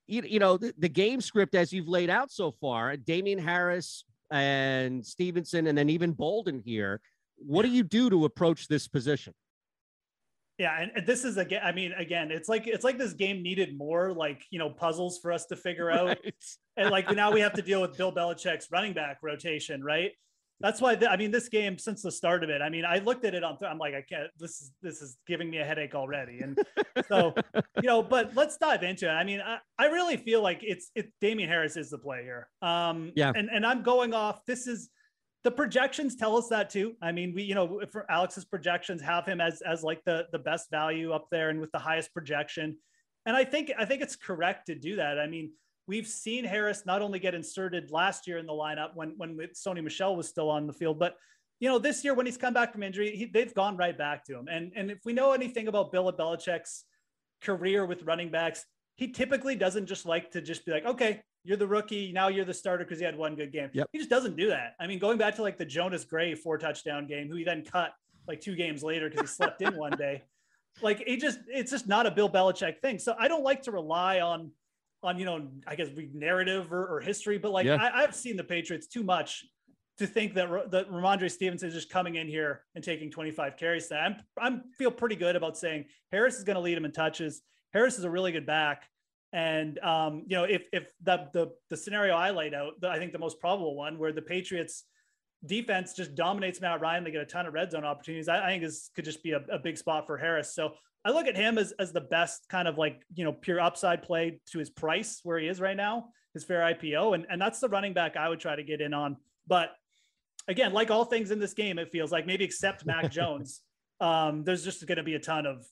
you, 0.07 0.21
you 0.23 0.39
know 0.39 0.57
the, 0.57 0.73
the, 0.77 0.89
game 0.89 1.19
script 1.19 1.55
as 1.55 1.73
you've 1.73 1.87
laid 1.87 2.09
out 2.09 2.31
so 2.31 2.51
far, 2.51 2.95
Damien 2.95 3.39
Harris 3.39 4.05
and 4.31 5.05
Stevenson, 5.05 5.67
and 5.67 5.77
then 5.77 5.89
even 5.89 6.11
Bolden 6.11 6.61
here. 6.63 7.01
What 7.37 7.63
do 7.63 7.69
you 7.69 7.83
do 7.83 8.09
to 8.09 8.25
approach 8.25 8.67
this 8.67 8.87
position? 8.87 9.33
Yeah, 10.57 10.87
and, 10.95 11.05
this 11.05 11.25
is 11.25 11.35
again. 11.37 11.61
I 11.63 11.73
mean, 11.73 11.91
again, 11.93 12.31
it's 12.31 12.47
like 12.47 12.65
it's 12.65 12.85
like 12.85 12.97
this 12.97 13.13
game 13.13 13.43
needed 13.43 13.77
more 13.77 14.13
like 14.13 14.45
you 14.51 14.59
know 14.59 14.69
puzzles 14.69 15.19
for 15.19 15.33
us 15.33 15.45
to 15.47 15.55
figure 15.57 15.91
out, 15.91 16.07
right. 16.07 16.45
and 16.77 16.91
like 16.91 17.13
now 17.13 17.31
we 17.31 17.41
have 17.41 17.53
to 17.53 17.61
deal 17.61 17.81
with 17.81 17.97
Bill 17.97 18.13
Belichick's 18.13 18.67
running 18.71 18.93
back 18.93 19.17
rotation, 19.21 19.83
right? 19.83 20.11
that's 20.61 20.79
why 20.79 20.95
the, 20.95 21.09
I 21.09 21.17
mean 21.17 21.31
this 21.31 21.49
game 21.49 21.77
since 21.77 22.01
the 22.01 22.11
start 22.11 22.43
of 22.43 22.49
it. 22.49 22.61
I 22.61 22.69
mean, 22.69 22.85
I 22.85 22.99
looked 22.99 23.25
at 23.25 23.35
it 23.35 23.43
on. 23.43 23.57
I'm 23.67 23.77
like, 23.77 23.93
I 23.93 24.01
can't. 24.01 24.29
This 24.39 24.61
is 24.61 24.71
this 24.81 25.01
is 25.01 25.17
giving 25.27 25.49
me 25.49 25.57
a 25.57 25.65
headache 25.65 25.95
already. 25.95 26.39
And 26.39 26.57
so 27.07 27.33
you 27.81 27.87
know, 27.87 28.01
but 28.01 28.35
let's 28.35 28.57
dive 28.57 28.83
into 28.83 29.07
it. 29.07 29.11
I 29.11 29.23
mean, 29.23 29.41
I, 29.41 29.57
I 29.77 29.87
really 29.87 30.17
feel 30.17 30.41
like 30.41 30.59
it's 30.61 30.91
it. 30.95 31.11
Damien 31.19 31.49
Harris 31.49 31.75
is 31.75 31.89
the 31.89 31.97
play 31.97 32.23
here. 32.23 32.47
Um, 32.61 33.11
yeah. 33.15 33.33
And 33.35 33.49
and 33.49 33.65
I'm 33.65 33.83
going 33.83 34.13
off. 34.13 34.45
This 34.45 34.67
is 34.67 34.89
the 35.45 35.51
projections 35.51 36.17
tell 36.17 36.35
us 36.35 36.49
that 36.49 36.69
too. 36.69 36.95
I 37.01 37.13
mean, 37.13 37.33
we 37.33 37.43
you 37.43 37.55
know 37.55 37.81
for 37.89 38.09
Alex's 38.11 38.43
projections 38.43 39.01
have 39.01 39.25
him 39.25 39.39
as 39.39 39.61
as 39.61 39.81
like 39.83 40.03
the 40.03 40.25
the 40.33 40.39
best 40.39 40.69
value 40.69 41.13
up 41.13 41.27
there 41.31 41.49
and 41.49 41.61
with 41.61 41.71
the 41.71 41.79
highest 41.79 42.13
projection. 42.13 42.77
And 43.25 43.37
I 43.37 43.45
think 43.45 43.71
I 43.79 43.85
think 43.85 44.01
it's 44.01 44.17
correct 44.17 44.65
to 44.67 44.75
do 44.75 44.97
that. 44.97 45.17
I 45.17 45.27
mean, 45.27 45.51
We've 45.87 46.07
seen 46.07 46.45
Harris 46.45 46.83
not 46.85 47.01
only 47.03 47.19
get 47.19 47.35
inserted 47.35 47.91
last 47.91 48.25
year 48.25 48.39
in 48.39 48.47
the 48.47 48.53
lineup 48.53 48.95
when 48.95 49.13
when 49.17 49.37
Sony 49.53 49.83
Michel 49.83 50.15
was 50.15 50.27
still 50.27 50.49
on 50.49 50.65
the 50.65 50.73
field, 50.73 50.97
but 50.97 51.15
you 51.59 51.69
know 51.69 51.77
this 51.77 52.03
year 52.03 52.15
when 52.15 52.25
he's 52.25 52.37
come 52.37 52.55
back 52.55 52.71
from 52.71 52.81
injury, 52.81 53.15
he, 53.15 53.25
they've 53.25 53.53
gone 53.53 53.77
right 53.77 53.95
back 53.95 54.25
to 54.25 54.33
him. 54.37 54.47
And 54.49 54.71
and 54.75 54.89
if 54.89 54.99
we 55.05 55.13
know 55.13 55.33
anything 55.33 55.67
about 55.67 55.91
Bill 55.91 56.11
Belichick's 56.11 56.85
career 57.41 57.85
with 57.85 58.01
running 58.01 58.31
backs, 58.31 58.65
he 58.95 59.11
typically 59.11 59.55
doesn't 59.55 59.85
just 59.85 60.07
like 60.07 60.31
to 60.31 60.41
just 60.41 60.65
be 60.65 60.71
like, 60.71 60.85
okay, 60.85 61.21
you're 61.45 61.57
the 61.57 61.67
rookie, 61.67 62.11
now 62.11 62.27
you're 62.27 62.45
the 62.45 62.53
starter 62.53 62.83
because 62.83 62.99
he 62.99 63.05
had 63.05 63.17
one 63.17 63.35
good 63.35 63.51
game. 63.51 63.69
Yep. 63.73 63.89
He 63.91 63.99
just 63.99 64.09
doesn't 64.09 64.35
do 64.35 64.47
that. 64.49 64.75
I 64.79 64.87
mean, 64.87 64.99
going 64.99 65.17
back 65.17 65.35
to 65.35 65.41
like 65.41 65.57
the 65.57 65.65
Jonas 65.65 66.03
Gray 66.03 66.35
four 66.35 66.57
touchdown 66.57 67.07
game, 67.07 67.29
who 67.29 67.35
he 67.35 67.43
then 67.43 67.63
cut 67.63 67.93
like 68.27 68.41
two 68.41 68.55
games 68.55 68.83
later 68.83 69.09
because 69.09 69.29
he 69.29 69.33
slept 69.33 69.61
in 69.61 69.75
one 69.75 69.91
day. 69.97 70.23
Like 70.81 71.01
it 71.07 71.21
just, 71.21 71.39
it's 71.47 71.71
just 71.71 71.87
not 71.87 72.05
a 72.05 72.11
Bill 72.11 72.29
Belichick 72.29 72.81
thing. 72.81 72.99
So 72.99 73.15
I 73.17 73.29
don't 73.29 73.45
like 73.45 73.61
to 73.61 73.71
rely 73.71 74.19
on 74.19 74.51
on 75.05 75.19
you 75.19 75.25
know 75.25 75.47
I 75.65 75.75
guess 75.75 75.87
narrative 76.13 76.73
or, 76.73 76.85
or 76.87 76.99
history, 76.99 77.37
but 77.37 77.51
like 77.51 77.65
yeah. 77.65 77.91
I, 77.93 78.01
have 78.01 78.15
seen 78.15 78.35
the 78.35 78.43
Patriots 78.43 78.87
too 78.87 79.03
much 79.03 79.45
to 79.99 80.07
think 80.07 80.33
that 80.33 80.71
that 80.71 80.91
Rhamondre 80.91 81.31
Stevenson 81.31 81.69
is 81.69 81.73
just 81.73 81.89
coming 81.89 82.15
in 82.15 82.27
here 82.27 82.63
and 82.75 82.83
taking 82.83 83.09
25 83.09 83.55
carries. 83.55 83.91
I'm 83.91 84.17
I'm 84.37 84.63
feel 84.77 84.91
pretty 84.91 85.15
good 85.15 85.35
about 85.35 85.57
saying 85.57 85.85
Harris 86.11 86.37
is 86.37 86.43
going 86.43 86.55
to 86.55 86.61
lead 86.61 86.77
him 86.77 86.85
in 86.85 86.91
touches. 86.91 87.41
Harris 87.71 87.97
is 87.97 88.03
a 88.03 88.09
really 88.09 88.31
good 88.31 88.45
back, 88.45 88.89
and 89.35 89.77
um, 89.79 90.23
you 90.27 90.37
know 90.37 90.45
if 90.45 90.63
if 90.71 90.93
the 91.03 91.27
the 91.33 91.51
the 91.69 91.75
scenario 91.75 92.15
I 92.15 92.31
laid 92.31 92.53
out, 92.53 92.79
the, 92.79 92.89
I 92.89 92.97
think 92.97 93.11
the 93.11 93.19
most 93.19 93.39
probable 93.39 93.75
one 93.75 93.99
where 93.99 94.13
the 94.13 94.21
Patriots 94.21 94.85
defense 95.45 95.93
just 95.93 96.15
dominates 96.15 96.61
Matt 96.61 96.79
Ryan. 96.79 97.03
They 97.03 97.11
get 97.11 97.21
a 97.21 97.25
ton 97.25 97.45
of 97.45 97.53
red 97.53 97.69
zone 97.69 97.83
opportunities. 97.83 98.29
I, 98.29 98.45
I 98.45 98.47
think 98.47 98.63
this 98.63 98.89
could 98.95 99.03
just 99.05 99.21
be 99.23 99.33
a, 99.33 99.41
a, 99.51 99.59
big 99.59 99.77
spot 99.77 100.07
for 100.07 100.17
Harris. 100.17 100.55
So 100.55 100.73
I 101.03 101.11
look 101.11 101.27
at 101.27 101.35
him 101.35 101.57
as, 101.57 101.73
as 101.73 101.91
the 101.91 102.01
best 102.01 102.47
kind 102.49 102.67
of 102.67 102.77
like, 102.77 103.03
you 103.13 103.25
know, 103.25 103.33
pure 103.33 103.59
upside 103.59 104.01
play 104.01 104.39
to 104.51 104.57
his 104.57 104.69
price 104.69 105.19
where 105.23 105.37
he 105.37 105.47
is 105.47 105.59
right 105.59 105.77
now, 105.77 106.07
his 106.33 106.43
fair 106.43 106.61
IPO. 106.61 107.13
And, 107.13 107.27
and 107.29 107.39
that's 107.39 107.59
the 107.59 107.69
running 107.69 107.93
back 107.93 108.17
I 108.17 108.29
would 108.29 108.39
try 108.39 108.55
to 108.55 108.63
get 108.63 108.81
in 108.81 108.93
on. 108.93 109.17
But 109.45 109.71
again, 110.47 110.73
like 110.73 110.89
all 110.89 111.05
things 111.05 111.29
in 111.29 111.39
this 111.39 111.53
game, 111.53 111.77
it 111.77 111.91
feels 111.91 112.11
like 112.11 112.25
maybe 112.25 112.43
except 112.43 112.85
Mac 112.85 113.11
Jones, 113.11 113.61
um, 113.99 114.43
there's 114.43 114.63
just 114.63 114.85
going 114.87 114.97
to 114.97 115.03
be 115.03 115.13
a 115.13 115.19
ton 115.19 115.45
of, 115.45 115.65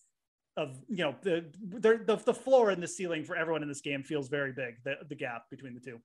of, 0.58 0.78
you 0.88 1.04
know, 1.04 1.16
the, 1.22 1.46
the, 1.62 2.22
the 2.24 2.34
floor 2.34 2.70
and 2.70 2.82
the 2.82 2.88
ceiling 2.88 3.24
for 3.24 3.36
everyone 3.36 3.64
in 3.64 3.68
this 3.68 3.82
game 3.82 4.04
feels 4.04 4.28
very 4.28 4.52
big, 4.52 4.76
the, 4.84 4.96
the 5.08 5.16
gap 5.16 5.50
between 5.50 5.74
the 5.74 5.80
two. 5.80 6.00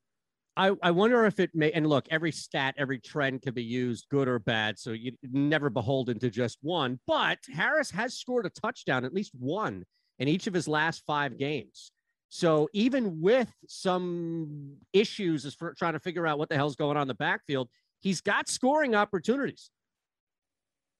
I, 0.58 0.72
I 0.82 0.90
wonder 0.90 1.24
if 1.24 1.38
it 1.38 1.54
may 1.54 1.70
and 1.70 1.86
look 1.86 2.06
every 2.10 2.32
stat 2.32 2.74
every 2.76 2.98
trend 2.98 3.42
can 3.42 3.54
be 3.54 3.62
used 3.62 4.06
good 4.10 4.26
or 4.26 4.40
bad 4.40 4.76
so 4.76 4.90
you 4.90 5.12
never 5.22 5.70
beholden 5.70 6.18
to 6.18 6.30
just 6.30 6.58
one 6.62 6.98
but 7.06 7.38
harris 7.52 7.92
has 7.92 8.14
scored 8.14 8.44
a 8.44 8.50
touchdown 8.50 9.04
at 9.04 9.14
least 9.14 9.30
one 9.38 9.84
in 10.18 10.26
each 10.26 10.48
of 10.48 10.54
his 10.54 10.66
last 10.66 11.04
five 11.06 11.38
games 11.38 11.92
so 12.28 12.68
even 12.72 13.20
with 13.20 13.52
some 13.68 14.74
issues 14.92 15.46
as 15.46 15.54
for 15.54 15.74
trying 15.74 15.92
to 15.92 16.00
figure 16.00 16.26
out 16.26 16.40
what 16.40 16.48
the 16.48 16.56
hell's 16.56 16.74
going 16.74 16.96
on 16.96 17.02
in 17.02 17.08
the 17.08 17.14
backfield 17.14 17.68
he's 18.00 18.20
got 18.20 18.48
scoring 18.48 18.96
opportunities 18.96 19.70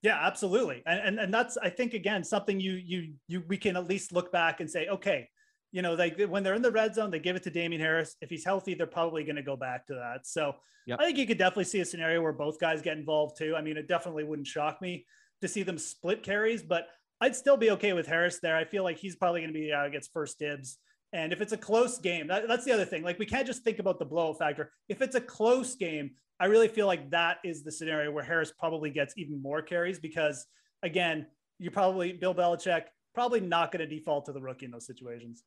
yeah 0.01 0.17
absolutely 0.21 0.81
and, 0.85 0.99
and 0.99 1.19
and 1.19 1.33
that's 1.33 1.57
i 1.57 1.69
think 1.69 1.93
again 1.93 2.23
something 2.23 2.59
you 2.59 2.73
you 2.73 3.13
you 3.27 3.43
we 3.47 3.57
can 3.57 3.75
at 3.75 3.87
least 3.87 4.11
look 4.11 4.31
back 4.31 4.59
and 4.59 4.69
say 4.69 4.87
okay 4.87 5.27
you 5.71 5.81
know, 5.81 5.95
they 5.95 6.09
when 6.25 6.43
they're 6.43 6.55
in 6.55 6.61
the 6.61 6.71
red 6.71 6.95
zone, 6.95 7.11
they 7.11 7.19
give 7.19 7.35
it 7.35 7.43
to 7.43 7.49
Damien 7.49 7.81
Harris. 7.81 8.15
If 8.21 8.29
he's 8.29 8.43
healthy, 8.43 8.73
they're 8.73 8.87
probably 8.87 9.23
going 9.23 9.35
to 9.35 9.43
go 9.43 9.55
back 9.55 9.85
to 9.87 9.93
that. 9.95 10.25
So 10.25 10.55
yep. 10.85 10.99
I 10.99 11.05
think 11.05 11.17
you 11.17 11.27
could 11.27 11.37
definitely 11.37 11.65
see 11.65 11.79
a 11.81 11.85
scenario 11.85 12.21
where 12.21 12.33
both 12.33 12.59
guys 12.59 12.81
get 12.81 12.97
involved 12.97 13.37
too. 13.37 13.55
I 13.55 13.61
mean, 13.61 13.77
it 13.77 13.87
definitely 13.87 14.23
wouldn't 14.23 14.47
shock 14.47 14.81
me 14.81 15.05
to 15.41 15.47
see 15.47 15.63
them 15.63 15.77
split 15.77 16.23
carries, 16.23 16.63
but 16.63 16.87
I'd 17.21 17.35
still 17.35 17.57
be 17.57 17.71
okay 17.71 17.93
with 17.93 18.07
Harris 18.07 18.39
there. 18.39 18.57
I 18.57 18.65
feel 18.65 18.83
like 18.83 18.97
he's 18.97 19.15
probably 19.15 19.41
going 19.41 19.53
to 19.53 19.59
be 19.59 19.71
uh, 19.71 19.89
gets 19.89 20.07
first 20.07 20.39
dibs. 20.39 20.77
And 21.11 21.33
if 21.33 21.41
it's 21.41 21.53
a 21.53 21.57
close 21.57 21.97
game, 21.97 22.27
that, 22.27 22.47
that's 22.47 22.65
the 22.65 22.71
other 22.71 22.85
thing. 22.85 23.03
Like 23.03 23.17
we 23.17 23.25
can't 23.25 23.47
just 23.47 23.63
think 23.63 23.79
about 23.79 23.99
the 23.99 24.05
blowout 24.05 24.37
factor. 24.37 24.71
If 24.89 25.01
it's 25.01 25.15
a 25.15 25.21
close 25.21 25.75
game, 25.75 26.11
I 26.39 26.45
really 26.45 26.67
feel 26.67 26.87
like 26.87 27.09
that 27.11 27.37
is 27.43 27.63
the 27.63 27.71
scenario 27.71 28.11
where 28.11 28.23
Harris 28.23 28.53
probably 28.57 28.91
gets 28.91 29.13
even 29.17 29.41
more 29.41 29.61
carries 29.61 29.99
because 29.99 30.45
again, 30.83 31.25
you 31.57 31.71
probably 31.71 32.13
Bill 32.13 32.35
Belichick 32.35 32.83
probably 33.13 33.41
not 33.41 33.71
going 33.71 33.87
to 33.87 33.87
default 33.87 34.25
to 34.25 34.31
the 34.31 34.39
rookie 34.39 34.65
in 34.65 34.71
those 34.71 34.85
situations 34.85 35.43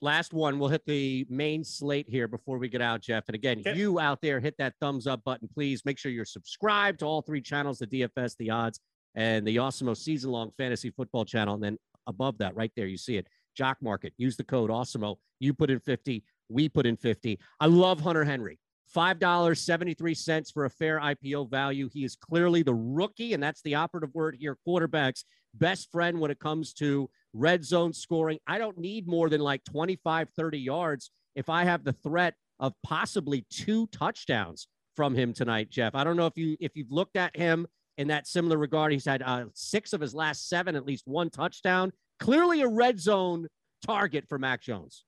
last 0.00 0.32
one. 0.32 0.58
We'll 0.58 0.68
hit 0.68 0.84
the 0.86 1.26
main 1.28 1.64
slate 1.64 2.08
here 2.08 2.28
before 2.28 2.58
we 2.58 2.68
get 2.68 2.80
out, 2.80 3.02
Geoff. 3.02 3.24
And 3.28 3.34
again, 3.34 3.60
okay. 3.60 3.76
you 3.76 3.98
out 3.98 4.20
there, 4.20 4.40
hit 4.40 4.54
that 4.58 4.74
thumbs 4.80 5.06
up 5.06 5.22
button, 5.24 5.48
please. 5.52 5.84
Make 5.84 5.98
sure 5.98 6.10
you're 6.12 6.24
subscribed 6.24 7.00
to 7.00 7.06
all 7.06 7.22
three 7.22 7.40
channels 7.40 7.78
the 7.78 7.86
DFS, 7.86 8.36
the 8.38 8.50
odds, 8.50 8.80
and 9.14 9.46
the 9.46 9.56
Awesemo 9.56 9.96
season 9.96 10.30
long 10.30 10.50
fantasy 10.56 10.90
football 10.90 11.24
channel. 11.24 11.54
And 11.54 11.62
then 11.62 11.78
above 12.06 12.38
that, 12.38 12.54
right 12.54 12.72
there, 12.76 12.86
you 12.86 12.98
see 12.98 13.16
it 13.16 13.26
Jock 13.56 13.78
Market. 13.80 14.12
Use 14.16 14.36
the 14.36 14.44
code 14.44 14.70
Awesemo. 14.70 15.16
You 15.40 15.54
put 15.54 15.70
in 15.70 15.80
50, 15.80 16.22
we 16.48 16.68
put 16.68 16.86
in 16.86 16.96
50. 16.96 17.38
I 17.60 17.66
love 17.66 18.00
Hunter 18.00 18.24
Henry. 18.24 18.58
$5.73 18.94 20.52
for 20.52 20.64
a 20.64 20.70
fair 20.70 21.00
IPO 21.00 21.50
value. 21.50 21.88
He 21.92 22.04
is 22.04 22.14
clearly 22.14 22.62
the 22.62 22.74
rookie, 22.74 23.34
and 23.34 23.42
that's 23.42 23.60
the 23.62 23.74
operative 23.74 24.14
word 24.14 24.36
here 24.38 24.56
quarterback's 24.64 25.24
best 25.54 25.90
friend 25.90 26.20
when 26.20 26.30
it 26.30 26.38
comes 26.38 26.72
to 26.74 27.10
red 27.32 27.64
zone 27.64 27.92
scoring. 27.92 28.38
I 28.46 28.58
don't 28.58 28.78
need 28.78 29.08
more 29.08 29.28
than 29.28 29.40
like 29.40 29.64
25, 29.64 30.30
30 30.36 30.58
yards 30.58 31.10
if 31.34 31.48
I 31.48 31.64
have 31.64 31.84
the 31.84 31.92
threat 31.92 32.34
of 32.60 32.72
possibly 32.82 33.44
two 33.50 33.86
touchdowns 33.88 34.68
from 34.94 35.14
him 35.14 35.32
tonight, 35.32 35.70
Geoff. 35.70 35.94
I 35.94 36.04
don't 36.04 36.16
know 36.16 36.26
if 36.26 36.36
you 36.36 36.56
if 36.58 36.72
you've 36.74 36.90
looked 36.90 37.16
at 37.16 37.36
him 37.36 37.66
in 37.98 38.08
that 38.08 38.26
similar 38.26 38.56
regard. 38.56 38.92
He's 38.92 39.04
had 39.04 39.22
uh, 39.22 39.44
six 39.54 39.92
of 39.92 40.00
his 40.00 40.14
last 40.14 40.48
seven, 40.48 40.74
at 40.76 40.86
least 40.86 41.06
one 41.06 41.30
touchdown. 41.30 41.92
Clearly 42.20 42.62
a 42.62 42.68
red 42.68 42.98
zone 42.98 43.48
target 43.84 44.26
for 44.28 44.38
Mac 44.38 44.62
Jones. 44.62 45.04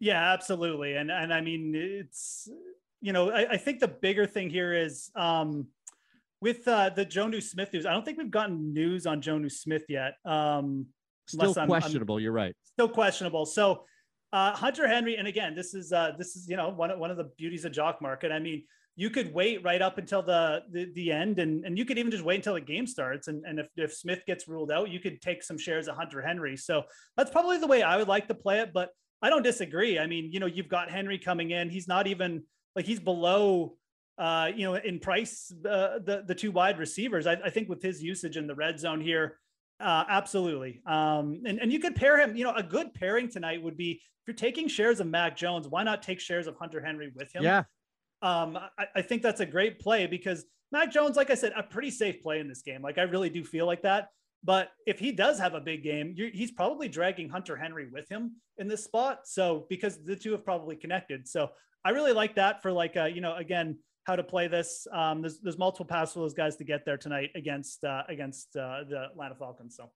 Yeah, 0.00 0.32
absolutely. 0.32 0.94
And 0.94 1.10
and 1.10 1.32
I 1.32 1.40
mean 1.40 1.74
it's 1.74 2.48
you 3.00 3.12
know, 3.12 3.30
I, 3.30 3.52
I 3.52 3.56
think 3.56 3.80
the 3.80 3.88
bigger 3.88 4.26
thing 4.26 4.50
here 4.50 4.72
is 4.72 5.10
um 5.14 5.68
with 6.40 6.66
uh, 6.68 6.90
the 6.90 7.04
Jonnu 7.04 7.42
Smith 7.42 7.72
news. 7.72 7.84
I 7.84 7.92
don't 7.92 8.04
think 8.04 8.18
we've 8.18 8.30
gotten 8.30 8.72
news 8.72 9.06
on 9.06 9.20
Jonnu 9.20 9.50
Smith 9.50 9.84
yet. 9.88 10.14
Um, 10.24 10.86
Still 11.26 11.52
questionable. 11.52 12.16
I'm, 12.16 12.22
you're 12.22 12.32
right. 12.32 12.54
Still 12.64 12.88
questionable. 12.88 13.44
So 13.44 13.84
uh, 14.32 14.52
Hunter 14.52 14.86
Henry, 14.86 15.16
and 15.16 15.28
again, 15.28 15.54
this 15.54 15.74
is 15.74 15.92
uh, 15.92 16.12
this 16.16 16.36
is 16.36 16.48
you 16.48 16.56
know 16.56 16.70
one 16.70 16.90
of, 16.90 16.98
one 16.98 17.10
of 17.10 17.16
the 17.16 17.30
beauties 17.36 17.64
of 17.64 17.72
jock 17.72 18.00
market. 18.00 18.32
I 18.32 18.38
mean, 18.38 18.64
you 18.98 19.10
could 19.10 19.32
wait 19.32 19.62
right 19.62 19.80
up 19.80 19.96
until 19.96 20.22
the 20.22 20.64
the, 20.72 20.90
the 20.96 21.12
end, 21.12 21.38
and, 21.38 21.64
and 21.64 21.78
you 21.78 21.84
could 21.84 21.98
even 21.98 22.10
just 22.10 22.24
wait 22.24 22.34
until 22.34 22.54
the 22.54 22.60
game 22.60 22.84
starts. 22.84 23.28
And, 23.28 23.44
and 23.46 23.60
if, 23.60 23.68
if 23.76 23.94
Smith 23.94 24.22
gets 24.26 24.48
ruled 24.48 24.72
out, 24.72 24.90
you 24.90 24.98
could 24.98 25.22
take 25.22 25.44
some 25.44 25.56
shares 25.56 25.86
of 25.86 25.94
Hunter 25.94 26.20
Henry. 26.20 26.56
So 26.56 26.82
that's 27.16 27.30
probably 27.30 27.58
the 27.58 27.68
way 27.68 27.82
I 27.82 27.96
would 27.96 28.08
like 28.08 28.26
to 28.26 28.34
play 28.34 28.58
it. 28.58 28.72
But 28.74 28.90
I 29.22 29.30
don't 29.30 29.44
disagree. 29.44 30.00
I 30.00 30.08
mean, 30.08 30.32
you 30.32 30.40
know, 30.40 30.46
you've 30.46 30.68
got 30.68 30.90
Henry 30.90 31.16
coming 31.16 31.52
in. 31.52 31.70
He's 31.70 31.86
not 31.86 32.08
even 32.08 32.42
like 32.74 32.86
he's 32.86 32.98
below 32.98 33.76
uh, 34.18 34.50
you 34.56 34.64
know, 34.64 34.74
in 34.74 34.98
price, 34.98 35.52
uh, 35.64 36.00
the 36.04 36.24
the 36.26 36.34
two 36.34 36.50
wide 36.50 36.76
receivers. 36.76 37.28
I, 37.28 37.34
I, 37.34 37.50
think 37.50 37.68
with 37.68 37.80
his 37.80 38.02
usage 38.02 38.36
in 38.36 38.48
the 38.48 38.54
red 38.56 38.80
zone 38.80 39.00
here, 39.00 39.38
uh, 39.78 40.06
absolutely. 40.08 40.82
Um, 40.86 41.42
and 41.46 41.60
and 41.60 41.72
you 41.72 41.78
could 41.78 41.94
pair 41.94 42.18
him. 42.18 42.36
You 42.36 42.42
know, 42.42 42.52
a 42.52 42.64
good 42.64 42.92
pairing 42.94 43.30
tonight 43.30 43.62
would 43.62 43.76
be 43.76 43.92
if 43.92 44.26
you're 44.26 44.34
taking 44.34 44.66
shares 44.66 44.98
of 44.98 45.06
Mac 45.06 45.36
Jones, 45.36 45.68
why 45.68 45.84
not 45.84 46.02
take 46.02 46.18
shares 46.18 46.48
of 46.48 46.56
Hunter 46.56 46.80
Henry 46.84 47.12
with 47.14 47.32
him? 47.32 47.44
Yeah, 47.44 47.62
um, 48.22 48.56
I, 48.56 48.86
I, 48.96 49.02
think 49.02 49.22
that's 49.22 49.40
a 49.40 49.46
great 49.46 49.78
play 49.78 50.06
because 50.06 50.44
Mac 50.72 50.90
Jones, 50.90 51.16
like 51.16 51.30
I 51.30 51.34
said, 51.34 51.52
a 51.56 51.62
pretty 51.62 51.90
safe 51.90 52.22
play 52.22 52.40
in 52.40 52.48
this 52.48 52.62
game. 52.62 52.82
Like 52.82 52.98
I 52.98 53.02
really 53.02 53.30
do 53.30 53.44
feel 53.44 53.66
like 53.66 53.82
that. 53.82 54.08
But 54.44 54.70
if 54.86 54.98
he 54.98 55.12
does 55.12 55.38
have 55.38 55.54
a 55.54 55.60
big 55.60 55.82
game, 55.82 56.14
he's 56.16 56.52
probably 56.52 56.88
dragging 56.88 57.28
Hunter 57.28 57.56
Henry 57.56 57.88
with 57.90 58.08
him 58.08 58.36
in 58.58 58.68
this 58.68 58.84
spot. 58.84 59.20
So 59.24 59.66
because 59.68 60.04
the 60.04 60.14
two 60.14 60.32
have 60.32 60.44
probably 60.44 60.76
connected. 60.76 61.26
So 61.26 61.50
I 61.84 61.90
really 61.90 62.12
like 62.12 62.36
that 62.36 62.62
for 62.62 62.70
like, 62.72 62.96
uh, 62.96 63.04
you 63.04 63.20
know, 63.20 63.34
again, 63.34 63.78
how 64.04 64.16
to 64.16 64.24
play 64.24 64.48
this. 64.48 64.86
Um, 64.92 65.20
there's, 65.20 65.38
there's 65.40 65.58
multiple 65.58 65.86
paths 65.86 66.14
for 66.14 66.20
those 66.20 66.34
guys 66.34 66.56
to 66.56 66.64
get 66.64 66.84
there 66.84 66.96
tonight 66.96 67.30
against 67.34 67.84
uh, 67.84 68.02
against 68.08 68.56
uh, 68.56 68.84
the 68.88 69.08
Atlanta 69.10 69.34
Falcons. 69.34 69.76
So 69.76 69.90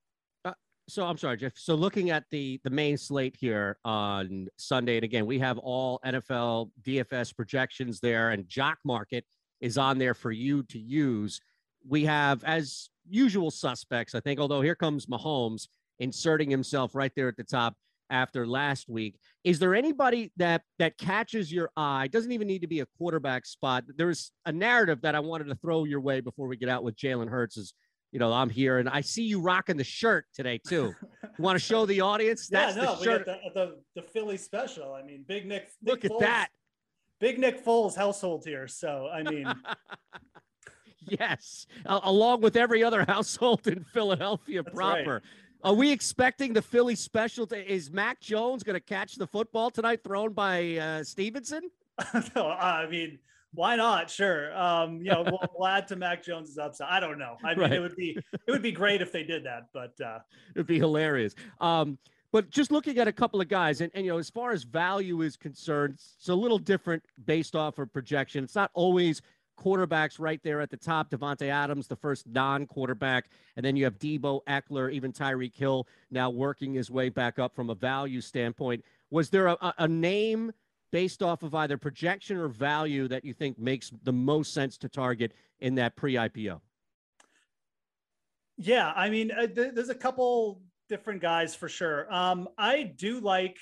so 0.88 1.04
I'm 1.04 1.16
sorry, 1.16 1.36
Geoff. 1.36 1.52
So 1.56 1.74
looking 1.74 2.10
at 2.10 2.24
the 2.30 2.60
the 2.64 2.70
main 2.70 2.96
slate 2.96 3.36
here 3.38 3.78
on 3.84 4.48
Sunday, 4.56 4.96
and 4.96 5.04
again, 5.04 5.26
we 5.26 5.38
have 5.38 5.58
all 5.58 6.00
NFL 6.04 6.70
DFS 6.82 7.34
projections 7.34 8.00
there, 8.00 8.30
and 8.30 8.48
Jock 8.48 8.78
Market 8.84 9.24
is 9.60 9.78
on 9.78 9.98
there 9.98 10.14
for 10.14 10.32
you 10.32 10.62
to 10.64 10.78
use. 10.78 11.40
We 11.88 12.04
have, 12.04 12.42
as 12.44 12.90
usual, 13.08 13.50
suspects. 13.50 14.14
I 14.14 14.20
think, 14.20 14.40
although 14.40 14.60
here 14.60 14.74
comes 14.74 15.06
Mahomes 15.06 15.68
inserting 16.00 16.50
himself 16.50 16.94
right 16.94 17.12
there 17.14 17.28
at 17.28 17.36
the 17.36 17.44
top 17.44 17.74
after 18.10 18.46
last 18.46 18.88
week. 18.88 19.18
Is 19.44 19.58
there 19.58 19.74
anybody 19.74 20.30
that 20.36 20.62
that 20.78 20.98
catches 20.98 21.52
your 21.52 21.70
eye? 21.76 22.08
Doesn't 22.08 22.32
even 22.32 22.46
need 22.46 22.60
to 22.60 22.66
be 22.68 22.80
a 22.80 22.86
quarterback 22.98 23.46
spot. 23.46 23.84
There's 23.96 24.30
a 24.46 24.52
narrative 24.52 25.00
that 25.02 25.14
I 25.14 25.20
wanted 25.20 25.44
to 25.44 25.54
throw 25.56 25.84
your 25.84 26.00
way 26.00 26.20
before 26.20 26.46
we 26.46 26.56
get 26.56 26.68
out 26.68 26.84
with 26.84 26.96
Jalen 26.96 27.28
Hurts. 27.28 27.56
Is 27.56 27.72
you 28.12 28.18
know, 28.18 28.32
I'm 28.32 28.50
here 28.50 28.78
and 28.78 28.88
I 28.88 29.00
see 29.00 29.22
you 29.22 29.40
rocking 29.40 29.78
the 29.78 29.84
shirt 29.84 30.26
today 30.34 30.58
too. 30.58 30.94
You 31.22 31.42
want 31.42 31.58
to 31.58 31.64
show 31.64 31.86
the 31.86 32.02
audience? 32.02 32.46
That's 32.46 32.76
yeah, 32.76 32.84
no, 32.84 32.96
the 32.96 33.04
shirt. 33.04 33.24
The, 33.24 33.38
the, 33.54 33.76
the, 33.96 34.02
Philly 34.02 34.36
special. 34.36 34.92
I 34.92 35.02
mean, 35.02 35.24
Big 35.26 35.46
Nick. 35.46 35.70
Look 35.82 36.02
Nick 36.02 36.12
at 36.12 36.16
Foles, 36.16 36.20
that. 36.20 36.48
Big 37.20 37.38
Nick 37.38 37.64
Foles 37.64 37.96
household 37.96 38.44
here. 38.44 38.68
So, 38.68 39.08
I 39.12 39.22
mean. 39.22 39.46
yes, 41.00 41.66
uh, 41.86 42.00
along 42.02 42.42
with 42.42 42.54
every 42.54 42.84
other 42.84 43.04
household 43.08 43.66
in 43.66 43.82
Philadelphia 43.82 44.62
That's 44.62 44.74
proper. 44.74 45.14
Right. 45.14 45.22
Are 45.64 45.74
we 45.74 45.90
expecting 45.90 46.52
the 46.52 46.62
Philly 46.62 46.96
special? 46.96 47.46
To, 47.46 47.72
is 47.72 47.90
Mac 47.90 48.20
Jones 48.20 48.62
going 48.62 48.74
to 48.74 48.80
catch 48.80 49.14
the 49.14 49.26
football 49.26 49.70
tonight 49.70 50.00
thrown 50.04 50.32
by 50.32 50.76
uh, 50.76 51.04
Stevenson? 51.04 51.70
no, 52.36 52.48
I 52.48 52.86
mean, 52.88 53.18
why 53.54 53.76
not? 53.76 54.10
Sure. 54.10 54.56
Um, 54.56 54.98
you 54.98 55.10
know, 55.10 55.22
we'll, 55.22 55.40
we'll, 55.56 55.68
add 55.68 55.86
to 55.88 55.96
Mac 55.96 56.24
Jones's 56.24 56.58
upside. 56.58 56.88
I 56.90 57.00
don't 57.00 57.18
know. 57.18 57.36
I 57.44 57.50
mean, 57.50 57.60
right. 57.60 57.72
it 57.72 57.80
would 57.80 57.96
be 57.96 58.18
it 58.46 58.50
would 58.50 58.62
be 58.62 58.72
great 58.72 59.02
if 59.02 59.12
they 59.12 59.22
did 59.22 59.44
that, 59.44 59.68
but 59.72 60.00
uh, 60.00 60.18
it'd 60.54 60.66
be 60.66 60.78
hilarious. 60.78 61.34
Um, 61.60 61.98
but 62.32 62.48
just 62.48 62.72
looking 62.72 62.98
at 62.98 63.06
a 63.06 63.12
couple 63.12 63.42
of 63.42 63.48
guys, 63.48 63.82
and, 63.82 63.90
and 63.94 64.06
you 64.06 64.12
know, 64.12 64.18
as 64.18 64.30
far 64.30 64.52
as 64.52 64.64
value 64.64 65.20
is 65.20 65.36
concerned, 65.36 65.94
it's 65.94 66.28
a 66.28 66.34
little 66.34 66.58
different 66.58 67.02
based 67.26 67.54
off 67.54 67.78
of 67.78 67.92
projection. 67.92 68.42
It's 68.42 68.54
not 68.54 68.70
always 68.72 69.20
quarterbacks 69.60 70.18
right 70.18 70.40
there 70.42 70.62
at 70.62 70.70
the 70.70 70.76
top. 70.78 71.10
Davante 71.10 71.48
Adams, 71.48 71.86
the 71.86 71.96
first 71.96 72.26
non-quarterback, 72.26 73.28
and 73.56 73.64
then 73.64 73.76
you 73.76 73.84
have 73.84 73.98
Deebo 73.98 74.40
Ekeler, 74.48 74.90
even 74.90 75.12
Tyreek 75.12 75.54
Hill 75.54 75.86
now 76.10 76.30
working 76.30 76.72
his 76.72 76.90
way 76.90 77.10
back 77.10 77.38
up 77.38 77.54
from 77.54 77.68
a 77.68 77.74
value 77.74 78.22
standpoint. 78.22 78.82
Was 79.10 79.28
there 79.28 79.48
a, 79.48 79.74
a 79.76 79.86
name? 79.86 80.52
Based 80.92 81.22
off 81.22 81.42
of 81.42 81.54
either 81.54 81.76
projection 81.76 82.36
or 82.36 82.46
value 82.46 83.08
that 83.08 83.24
you 83.24 83.32
think 83.32 83.58
makes 83.58 83.90
the 84.04 84.12
most 84.12 84.54
sense 84.54 84.78
to 84.78 84.88
target 84.88 85.32
in 85.60 85.74
that 85.74 85.96
pre 85.96 86.14
IPO? 86.14 86.60
Yeah, 88.58 88.92
I 88.94 89.10
mean, 89.10 89.32
uh, 89.32 89.46
th- 89.46 89.74
there's 89.74 89.88
a 89.88 89.94
couple 89.94 90.62
different 90.88 91.20
guys 91.20 91.54
for 91.54 91.68
sure. 91.68 92.12
Um, 92.12 92.48
I 92.56 92.82
do 92.82 93.18
like. 93.18 93.56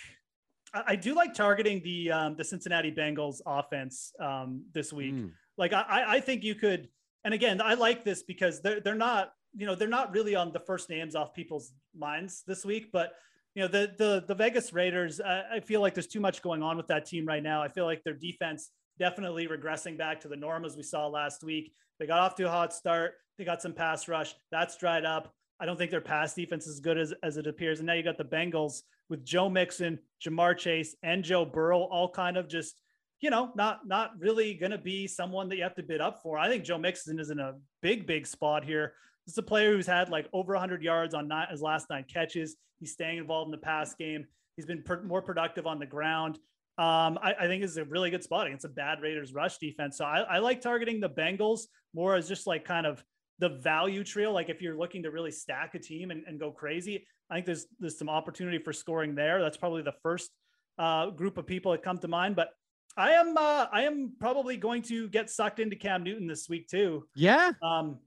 I 0.72 0.94
do 0.94 1.14
like 1.14 1.34
targeting 1.34 1.82
the 1.82 2.12
um, 2.12 2.36
the 2.36 2.44
Cincinnati 2.44 2.92
Bengals 2.92 3.40
offense 3.44 4.12
um, 4.20 4.62
this 4.72 4.92
week. 4.92 5.14
Mm. 5.14 5.32
Like 5.56 5.72
I, 5.72 6.04
I 6.06 6.20
think 6.20 6.44
you 6.44 6.54
could, 6.54 6.88
and 7.24 7.34
again, 7.34 7.60
I 7.60 7.74
like 7.74 8.04
this 8.04 8.22
because 8.22 8.60
they're 8.60 8.80
they're 8.80 8.94
not 8.94 9.32
you 9.56 9.66
know 9.66 9.74
they're 9.74 9.88
not 9.88 10.12
really 10.12 10.36
on 10.36 10.52
the 10.52 10.60
first 10.60 10.88
names 10.88 11.16
off 11.16 11.34
people's 11.34 11.72
minds 11.96 12.44
this 12.46 12.64
week, 12.64 12.90
but 12.92 13.14
you 13.60 13.66
know 13.66 13.72
the 13.72 13.92
the 13.98 14.24
the 14.26 14.34
Vegas 14.34 14.72
Raiders. 14.72 15.20
Uh, 15.20 15.42
I 15.52 15.60
feel 15.60 15.82
like 15.82 15.92
there's 15.92 16.06
too 16.06 16.20
much 16.20 16.40
going 16.40 16.62
on 16.62 16.78
with 16.78 16.86
that 16.86 17.04
team 17.04 17.26
right 17.26 17.42
now. 17.42 17.62
I 17.62 17.68
feel 17.68 17.84
like 17.84 18.02
their 18.02 18.14
defense 18.14 18.70
definitely 18.98 19.48
regressing 19.48 19.98
back 19.98 20.18
to 20.22 20.28
the 20.28 20.36
norm 20.36 20.64
as 20.64 20.78
we 20.78 20.82
saw 20.82 21.08
last 21.08 21.44
week. 21.44 21.74
They 21.98 22.06
got 22.06 22.20
off 22.20 22.36
to 22.36 22.44
a 22.44 22.50
hot 22.50 22.72
start. 22.72 23.16
They 23.36 23.44
got 23.44 23.60
some 23.60 23.74
pass 23.74 24.08
rush. 24.08 24.34
That's 24.50 24.78
dried 24.78 25.04
up. 25.04 25.34
I 25.60 25.66
don't 25.66 25.76
think 25.76 25.90
their 25.90 26.00
pass 26.00 26.32
defense 26.32 26.66
is 26.66 26.76
as 26.76 26.80
good 26.80 26.96
as, 26.96 27.12
as 27.22 27.36
it 27.36 27.46
appears. 27.46 27.80
And 27.80 27.86
now 27.86 27.92
you 27.92 28.02
got 28.02 28.16
the 28.16 28.24
Bengals 28.24 28.80
with 29.10 29.26
Joe 29.26 29.50
Mixon, 29.50 29.98
Ja'Marr 30.24 30.56
Chase, 30.56 30.96
and 31.02 31.22
Joe 31.22 31.44
Burrow, 31.44 31.80
all 31.80 32.08
kind 32.08 32.38
of 32.38 32.48
just, 32.48 32.80
you 33.20 33.28
know, 33.28 33.52
not 33.56 33.86
not 33.86 34.12
really 34.18 34.54
going 34.54 34.72
to 34.72 34.78
be 34.78 35.06
someone 35.06 35.50
that 35.50 35.56
you 35.56 35.64
have 35.64 35.74
to 35.74 35.82
bid 35.82 36.00
up 36.00 36.22
for. 36.22 36.38
I 36.38 36.48
think 36.48 36.64
Joe 36.64 36.78
Mixon 36.78 37.20
is 37.20 37.28
in 37.28 37.38
a 37.38 37.56
big, 37.82 38.06
big 38.06 38.26
spot 38.26 38.64
here. 38.64 38.94
This 39.26 39.34
is 39.34 39.38
a 39.38 39.42
player 39.42 39.72
who's 39.72 39.86
had 39.86 40.08
like 40.08 40.28
over 40.32 40.52
100 40.54 40.82
yards 40.82 41.14
on 41.14 41.28
nine, 41.28 41.48
his 41.50 41.62
last 41.62 41.86
nine 41.90 42.04
catches. 42.12 42.56
He's 42.78 42.92
staying 42.92 43.18
involved 43.18 43.48
in 43.48 43.52
the 43.52 43.58
pass 43.58 43.94
game. 43.94 44.26
He's 44.56 44.66
been 44.66 44.82
per- 44.82 45.02
more 45.02 45.22
productive 45.22 45.66
on 45.66 45.78
the 45.78 45.86
ground. 45.86 46.38
Um, 46.78 47.18
I, 47.22 47.34
I, 47.38 47.46
think 47.46 47.62
this 47.62 47.72
is 47.72 47.76
a 47.76 47.84
really 47.84 48.10
good 48.10 48.22
spot 48.24 48.46
against 48.46 48.64
a 48.64 48.68
bad 48.68 49.02
Raiders 49.02 49.34
rush 49.34 49.58
defense. 49.58 49.98
So 49.98 50.04
I, 50.06 50.20
I, 50.20 50.38
like 50.38 50.62
targeting 50.62 50.98
the 50.98 51.10
Bengals 51.10 51.62
more 51.94 52.14
as 52.14 52.26
just 52.26 52.46
like 52.46 52.64
kind 52.64 52.86
of 52.86 53.04
the 53.38 53.50
value 53.50 54.02
trio. 54.02 54.32
Like 54.32 54.48
if 54.48 54.62
you're 54.62 54.78
looking 54.78 55.02
to 55.02 55.10
really 55.10 55.30
stack 55.30 55.74
a 55.74 55.78
team 55.78 56.10
and, 56.10 56.24
and 56.26 56.40
go 56.40 56.50
crazy, 56.50 57.06
I 57.28 57.34
think 57.34 57.46
there's 57.46 57.66
there's 57.80 57.98
some 57.98 58.08
opportunity 58.08 58.58
for 58.58 58.72
scoring 58.72 59.14
there. 59.14 59.42
That's 59.42 59.58
probably 59.58 59.82
the 59.82 59.94
first 60.02 60.30
uh, 60.78 61.10
group 61.10 61.36
of 61.36 61.46
people 61.46 61.72
that 61.72 61.82
come 61.82 61.98
to 61.98 62.08
mind. 62.08 62.34
But 62.34 62.50
I 62.96 63.12
am 63.12 63.36
uh, 63.36 63.66
I 63.72 63.82
am 63.82 64.12
probably 64.18 64.56
going 64.56 64.82
to 64.82 65.08
get 65.08 65.28
sucked 65.28 65.58
into 65.60 65.76
Cam 65.76 66.02
Newton 66.02 66.26
this 66.26 66.48
week 66.48 66.68
too. 66.68 67.04
Yeah. 67.14 67.52
Um, 67.62 67.98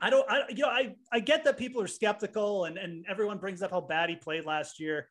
I 0.00 0.10
don't, 0.10 0.30
I, 0.30 0.42
you 0.50 0.62
know, 0.62 0.68
I, 0.68 0.94
I 1.10 1.20
get 1.20 1.44
that 1.44 1.56
people 1.56 1.80
are 1.80 1.86
skeptical 1.86 2.66
and, 2.66 2.76
and 2.76 3.04
everyone 3.08 3.38
brings 3.38 3.62
up 3.62 3.70
how 3.70 3.80
bad 3.80 4.10
he 4.10 4.16
played 4.16 4.44
last 4.44 4.78
year. 4.78 5.08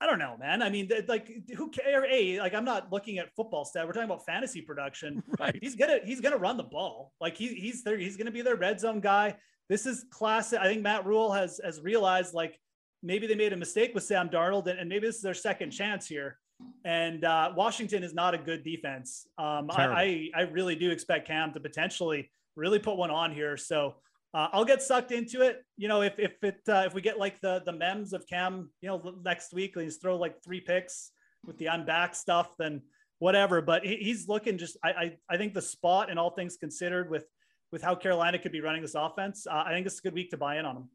I 0.00 0.06
don't 0.06 0.18
know, 0.18 0.36
man. 0.38 0.62
I 0.62 0.70
mean, 0.70 0.90
like, 1.08 1.30
who 1.54 1.68
care? 1.68 2.06
A, 2.10 2.40
like, 2.40 2.54
I'm 2.54 2.64
not 2.64 2.90
looking 2.90 3.18
at 3.18 3.34
football 3.36 3.66
stat. 3.66 3.86
We're 3.86 3.92
talking 3.92 4.08
about 4.08 4.24
fantasy 4.24 4.62
production. 4.62 5.22
Right. 5.38 5.56
He's 5.60 5.76
gonna, 5.76 5.98
he's 6.04 6.20
gonna 6.20 6.38
run 6.38 6.56
the 6.56 6.64
ball. 6.64 7.12
Like, 7.20 7.36
he, 7.36 7.48
he's 7.48 7.84
there. 7.84 7.98
He's 7.98 8.16
gonna 8.16 8.30
be 8.30 8.42
their 8.42 8.56
red 8.56 8.80
zone 8.80 9.00
guy. 9.00 9.36
This 9.68 9.86
is 9.86 10.06
classic. 10.10 10.58
I 10.58 10.64
think 10.64 10.82
Matt 10.82 11.06
Rhule 11.06 11.32
has 11.32 11.60
has 11.64 11.80
realized 11.80 12.34
like 12.34 12.58
maybe 13.02 13.26
they 13.26 13.36
made 13.36 13.52
a 13.52 13.56
mistake 13.56 13.94
with 13.94 14.02
Sam 14.02 14.28
Darnold, 14.28 14.66
and, 14.66 14.78
and 14.78 14.88
maybe 14.88 15.06
this 15.06 15.16
is 15.16 15.22
their 15.22 15.34
second 15.34 15.70
chance 15.70 16.06
here. 16.06 16.38
And 16.84 17.24
uh, 17.24 17.52
Washington 17.54 18.02
is 18.02 18.12
not 18.12 18.34
a 18.34 18.38
good 18.38 18.64
defense. 18.64 19.26
Um, 19.38 19.70
I, 19.70 19.86
I 19.86 20.30
I 20.34 20.40
really 20.42 20.74
do 20.74 20.90
expect 20.90 21.26
Cam 21.28 21.52
to 21.52 21.60
potentially 21.60 22.30
really 22.60 22.78
put 22.78 22.96
one 22.96 23.10
on 23.10 23.32
here. 23.32 23.56
So 23.56 23.96
uh, 24.32 24.48
I'll 24.52 24.64
get 24.64 24.82
sucked 24.82 25.10
into 25.10 25.40
it. 25.40 25.64
You 25.76 25.88
know, 25.88 26.02
if 26.02 26.18
if 26.18 26.32
it 26.44 26.60
uh, 26.68 26.84
if 26.86 26.94
we 26.94 27.00
get 27.00 27.18
like 27.18 27.40
the 27.40 27.62
the 27.64 27.72
memes 27.72 28.12
of 28.12 28.26
Cam, 28.28 28.70
you 28.80 28.88
know, 28.88 29.14
next 29.24 29.52
week, 29.52 29.76
he's 29.76 29.96
throw 29.96 30.16
like 30.16 30.42
three 30.44 30.60
picks 30.60 31.10
with 31.44 31.58
the 31.58 31.68
I'm 31.68 31.84
back 31.84 32.14
stuff, 32.14 32.52
then 32.58 32.82
whatever. 33.18 33.60
But 33.60 33.84
he, 33.84 33.96
he's 33.96 34.28
looking 34.28 34.58
just. 34.58 34.76
I, 34.84 34.90
I 34.90 35.16
I 35.30 35.36
think 35.36 35.54
the 35.54 35.62
spot 35.62 36.10
and 36.10 36.18
all 36.18 36.30
things 36.30 36.56
considered 36.56 37.10
with 37.10 37.24
with 37.72 37.82
how 37.82 37.94
Carolina 37.94 38.38
could 38.38 38.52
be 38.52 38.60
running 38.60 38.82
this 38.82 38.94
offense, 38.94 39.46
uh, 39.46 39.62
I 39.64 39.70
think 39.70 39.86
it's 39.86 39.98
a 39.98 40.02
good 40.02 40.14
week 40.14 40.30
to 40.30 40.36
buy 40.36 40.58
in 40.58 40.64
on 40.64 40.76
him. 40.76 40.88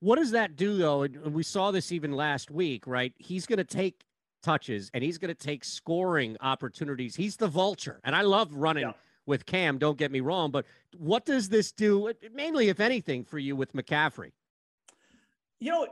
What 0.00 0.16
does 0.16 0.30
that 0.30 0.56
do 0.56 0.76
though? 0.76 1.02
And 1.02 1.34
we 1.34 1.42
saw 1.42 1.70
this 1.70 1.92
even 1.92 2.12
last 2.12 2.50
week, 2.50 2.86
right? 2.86 3.12
He's 3.18 3.46
going 3.46 3.58
to 3.58 3.64
take 3.64 4.04
touches 4.42 4.90
and 4.94 5.02
he's 5.02 5.18
going 5.18 5.34
to 5.34 5.34
take 5.34 5.64
scoring 5.64 6.36
opportunities. 6.40 7.16
He's 7.16 7.36
the 7.36 7.48
vulture, 7.48 8.00
and 8.04 8.14
I 8.14 8.22
love 8.22 8.54
running. 8.54 8.84
Yeah 8.84 8.92
with 9.28 9.46
Cam. 9.46 9.78
Don't 9.78 9.98
get 9.98 10.10
me 10.10 10.20
wrong, 10.20 10.50
but 10.50 10.64
what 10.96 11.24
does 11.24 11.48
this 11.48 11.70
do, 11.70 12.12
mainly, 12.32 12.70
if 12.70 12.80
anything, 12.80 13.22
for 13.22 13.38
you 13.38 13.54
with 13.54 13.72
McCaffrey? 13.74 14.32
You 15.60 15.70
know, 15.70 15.86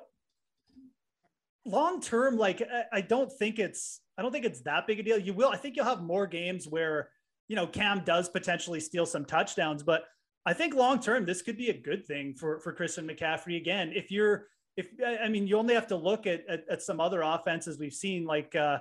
long 1.64 2.00
term, 2.00 2.36
like 2.36 2.66
I 2.92 3.02
don't 3.02 3.30
think 3.30 3.58
it's 3.58 4.00
I 4.18 4.22
don't 4.22 4.32
think 4.32 4.46
it's 4.46 4.62
that 4.62 4.86
big 4.86 4.98
a 4.98 5.02
deal. 5.02 5.18
You 5.18 5.34
will, 5.34 5.50
I 5.50 5.56
think 5.56 5.76
you'll 5.76 5.84
have 5.84 6.02
more 6.02 6.26
games 6.26 6.66
where 6.66 7.10
you 7.46 7.54
know 7.54 7.66
Cam 7.66 8.02
does 8.04 8.28
potentially 8.28 8.80
steal 8.80 9.06
some 9.06 9.24
touchdowns, 9.24 9.82
but 9.82 10.04
I 10.46 10.54
think 10.54 10.74
long 10.74 10.98
term 10.98 11.26
this 11.26 11.42
could 11.42 11.58
be 11.58 11.68
a 11.68 11.78
good 11.78 12.06
thing 12.06 12.34
for 12.34 12.58
for 12.60 12.72
Christian 12.72 13.06
McCaffrey. 13.06 13.56
Again, 13.58 13.92
if 13.94 14.10
you're 14.10 14.46
if 14.76 14.88
I 15.06 15.28
mean 15.28 15.46
you 15.46 15.58
only 15.58 15.74
have 15.74 15.88
to 15.88 15.96
look 15.96 16.26
at 16.26 16.44
at, 16.48 16.64
at 16.70 16.82
some 16.82 17.00
other 17.00 17.20
offenses 17.22 17.78
we've 17.78 17.92
seen 17.92 18.24
like. 18.24 18.56
uh 18.56 18.78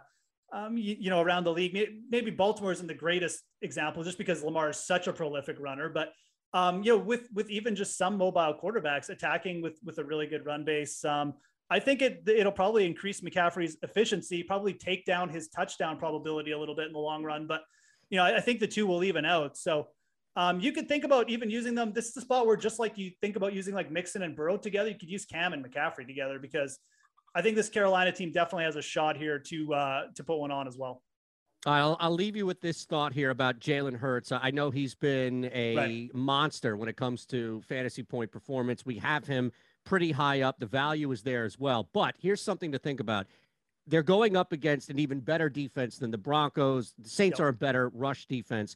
um, 0.53 0.77
you, 0.77 0.95
you, 0.99 1.09
know, 1.09 1.21
around 1.21 1.43
the 1.43 1.51
league. 1.51 1.77
Maybe 2.09 2.31
Baltimore 2.31 2.71
isn't 2.71 2.87
the 2.87 2.93
greatest 2.93 3.41
example 3.61 4.03
just 4.03 4.17
because 4.17 4.43
Lamar 4.43 4.69
is 4.69 4.77
such 4.77 5.07
a 5.07 5.13
prolific 5.13 5.57
runner, 5.59 5.89
but 5.89 6.13
um, 6.53 6.83
you 6.83 6.93
know, 6.93 6.97
with 6.97 7.27
with 7.33 7.49
even 7.49 7.75
just 7.75 7.97
some 7.97 8.17
mobile 8.17 8.57
quarterbacks 8.61 9.09
attacking 9.09 9.61
with 9.61 9.77
with 9.83 9.97
a 9.97 10.03
really 10.03 10.25
good 10.25 10.45
run 10.45 10.63
base, 10.63 11.03
um, 11.03 11.33
I 11.69 11.79
think 11.79 12.01
it 12.01 12.23
it'll 12.27 12.51
probably 12.51 12.85
increase 12.85 13.19
McCaffrey's 13.19 13.77
efficiency, 13.83 14.41
probably 14.41 14.73
take 14.73 15.05
down 15.05 15.27
his 15.27 15.49
touchdown 15.49 15.97
probability 15.97 16.51
a 16.51 16.57
little 16.57 16.75
bit 16.75 16.87
in 16.87 16.93
the 16.93 16.99
long 16.99 17.23
run. 17.23 17.45
But 17.45 17.63
you 18.09 18.17
know, 18.17 18.23
I, 18.23 18.37
I 18.37 18.39
think 18.39 18.61
the 18.61 18.67
two 18.67 18.87
will 18.87 19.03
even 19.03 19.25
out. 19.25 19.57
So 19.57 19.87
um, 20.37 20.61
you 20.61 20.71
could 20.71 20.87
think 20.87 21.03
about 21.03 21.29
even 21.29 21.49
using 21.49 21.75
them. 21.75 21.91
This 21.91 22.07
is 22.07 22.13
the 22.13 22.21
spot 22.21 22.47
where 22.47 22.55
just 22.55 22.79
like 22.79 22.97
you 22.97 23.11
think 23.21 23.35
about 23.35 23.53
using 23.53 23.73
like 23.73 23.91
Mixon 23.91 24.21
and 24.21 24.33
Burrow 24.33 24.55
together, 24.57 24.89
you 24.89 24.97
could 24.97 25.09
use 25.09 25.25
Cam 25.25 25.51
and 25.51 25.65
McCaffrey 25.65 26.07
together 26.07 26.39
because 26.39 26.79
I 27.35 27.41
think 27.41 27.57
this 27.57 27.69
Carolina 27.69 28.11
team 28.13 28.31
definitely 28.31 28.63
has 28.63 28.77
a 28.77 28.81
shot 28.81 29.17
here 29.17 29.37
to 29.37 29.73
uh, 29.73 30.01
to 30.15 30.23
put 30.23 30.37
one 30.37 30.51
on 30.51 30.67
as 30.67 30.77
well. 30.77 31.03
I'll, 31.65 31.97
I'll 31.99 32.13
leave 32.13 32.35
you 32.35 32.45
with 32.45 32.61
this 32.61 32.85
thought 32.85 33.11
here 33.11 33.31
about 33.31 33.59
Jalen 33.59 33.97
Hurts. 33.97 34.31
I 34.31 34.51
know 34.51 34.69
he's 34.69 34.93
been 34.93 35.49
a 35.51 35.75
right. 35.75 36.09
monster 36.13 36.77
when 36.77 36.87
it 36.87 36.95
comes 36.95 37.25
to 37.27 37.61
fantasy 37.67 38.03
point 38.03 38.31
performance. 38.31 38.85
We 38.85 38.97
have 38.99 39.25
him 39.25 39.51
pretty 39.83 40.11
high 40.11 40.41
up. 40.41 40.59
The 40.59 40.67
value 40.67 41.11
is 41.11 41.23
there 41.23 41.43
as 41.43 41.57
well. 41.57 41.89
But 41.91 42.15
here's 42.19 42.41
something 42.41 42.71
to 42.71 42.79
think 42.79 42.99
about. 42.99 43.25
They're 43.87 44.03
going 44.03 44.37
up 44.37 44.51
against 44.51 44.89
an 44.89 44.99
even 44.99 45.19
better 45.19 45.49
defense 45.49 45.97
than 45.97 46.11
the 46.11 46.17
Broncos. 46.19 46.93
The 46.99 47.09
Saints 47.09 47.39
yep. 47.39 47.45
are 47.45 47.49
a 47.49 47.53
better 47.53 47.89
rush 47.89 48.27
defense. 48.27 48.75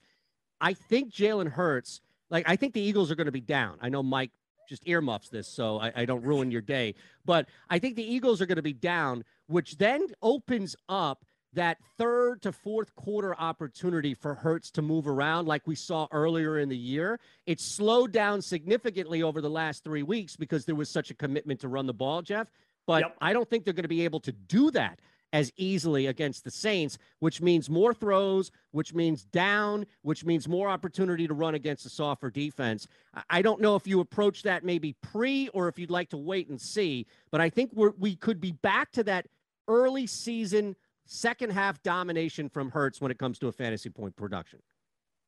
I 0.59 0.73
think 0.73 1.11
Jalen 1.11 1.51
Hurts, 1.51 2.01
like, 2.31 2.49
I 2.49 2.55
think 2.55 2.73
the 2.73 2.81
Eagles 2.81 3.11
are 3.11 3.15
going 3.15 3.25
to 3.25 3.31
be 3.31 3.41
down. 3.41 3.77
I 3.81 3.89
know 3.89 4.03
Mike 4.03 4.31
just 4.69 4.87
earmuffs 4.87 5.29
this 5.29 5.47
so 5.47 5.79
I, 5.79 5.91
I 5.95 6.05
don't 6.05 6.23
ruin 6.23 6.51
your 6.51 6.61
day, 6.61 6.95
but 7.25 7.47
I 7.69 7.79
think 7.79 7.95
the 7.95 8.03
Eagles 8.03 8.41
are 8.41 8.45
going 8.45 8.57
to 8.57 8.61
be 8.61 8.73
down, 8.73 9.25
which 9.47 9.77
then 9.77 10.05
opens 10.21 10.75
up 10.87 11.25
that 11.53 11.77
third 11.97 12.43
to 12.43 12.51
fourth 12.51 12.95
quarter 12.95 13.35
opportunity 13.35 14.13
for 14.13 14.35
Hurts 14.35 14.69
to 14.71 14.83
move 14.83 15.07
around 15.07 15.47
like 15.47 15.65
we 15.65 15.75
saw 15.75 16.07
earlier 16.11 16.59
in 16.59 16.69
the 16.69 16.77
year. 16.77 17.19
It 17.47 17.59
slowed 17.59 18.11
down 18.11 18.41
significantly 18.41 19.23
over 19.23 19.41
the 19.41 19.49
last 19.49 19.83
three 19.83 20.03
weeks 20.03 20.35
because 20.35 20.65
there 20.65 20.75
was 20.75 20.89
such 20.89 21.09
a 21.09 21.15
commitment 21.15 21.59
to 21.61 21.67
run 21.67 21.87
the 21.87 21.93
ball, 21.93 22.21
Geoff. 22.21 22.51
But 22.85 23.01
yep. 23.01 23.17
I 23.19 23.33
don't 23.33 23.49
think 23.49 23.65
they're 23.65 23.73
going 23.73 23.83
to 23.83 23.89
be 23.89 24.03
able 24.03 24.19
to 24.21 24.31
do 24.31 24.69
that 24.71 24.99
as 25.33 25.51
easily 25.57 26.07
against 26.07 26.43
the 26.43 26.51
Saints, 26.51 26.97
which 27.19 27.41
means 27.41 27.69
more 27.69 27.93
throws, 27.93 28.51
which 28.71 28.93
means 28.93 29.23
down, 29.25 29.85
which 30.01 30.25
means 30.25 30.47
more 30.47 30.69
opportunity 30.69 31.27
to 31.27 31.33
run 31.33 31.55
against 31.55 31.85
a 31.85 31.89
softer 31.89 32.29
defense. 32.29 32.87
I 33.29 33.41
don't 33.41 33.61
know 33.61 33.75
if 33.75 33.85
you 33.85 33.99
approach 33.99 34.43
that 34.43 34.63
maybe 34.63 34.95
pre 35.01 35.49
or 35.49 35.67
if 35.67 35.77
you'd 35.77 35.91
like 35.91 36.09
to 36.09 36.17
wait 36.17 36.49
and 36.49 36.59
see, 36.59 37.05
but 37.31 37.41
I 37.41 37.49
think 37.49 37.71
we're, 37.73 37.93
we 37.97 38.15
could 38.15 38.41
be 38.41 38.53
back 38.53 38.91
to 38.93 39.03
that 39.03 39.27
early 39.67 40.07
season 40.07 40.75
second 41.05 41.51
half 41.51 41.81
domination 41.83 42.49
from 42.49 42.69
Hurts 42.69 43.01
when 43.01 43.11
it 43.11 43.17
comes 43.17 43.39
to 43.39 43.47
a 43.47 43.51
fantasy 43.51 43.89
point 43.89 44.15
production. 44.15 44.59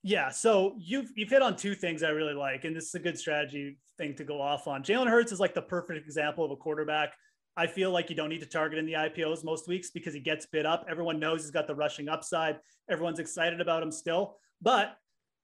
Yeah, 0.04 0.30
so 0.30 0.76
you've 0.80 1.12
you've 1.16 1.30
hit 1.30 1.44
on 1.44 1.56
two 1.56 1.76
things 1.76 2.02
I 2.02 2.10
really 2.10 2.34
like, 2.34 2.66
and 2.66 2.76
this 2.76 2.86
is 2.86 2.96
a 2.96 3.00
good 3.00 3.20
strategy 3.20 3.78
thing 4.00 4.16
to 4.16 4.24
go 4.24 4.42
off 4.42 4.68
on. 4.68 4.84
Jalen 4.84 5.08
Hurts 5.08 5.32
is 5.32 5.40
like 5.40 5.54
the 5.54 5.62
perfect 5.62 6.04
example 6.04 6.44
of 6.44 6.50
a 6.50 6.56
quarterback. 6.56 7.14
I 7.58 7.68
feel 7.68 7.92
like 7.92 8.10
you 8.10 8.16
don't 8.16 8.30
need 8.30 8.40
to 8.40 8.46
target 8.46 8.80
in 8.80 8.86
the 8.86 8.94
IPOs 8.94 9.44
most 9.44 9.68
weeks 9.68 9.90
because 9.90 10.14
he 10.14 10.20
gets 10.20 10.46
bid 10.46 10.66
up. 10.66 10.86
Everyone 10.90 11.20
knows 11.20 11.42
he's 11.42 11.52
got 11.52 11.68
the 11.68 11.76
rushing 11.76 12.08
upside. 12.08 12.60
Everyone's 12.90 13.20
excited 13.20 13.60
about 13.60 13.84
him 13.84 13.92
still. 13.92 14.38
But 14.62 14.96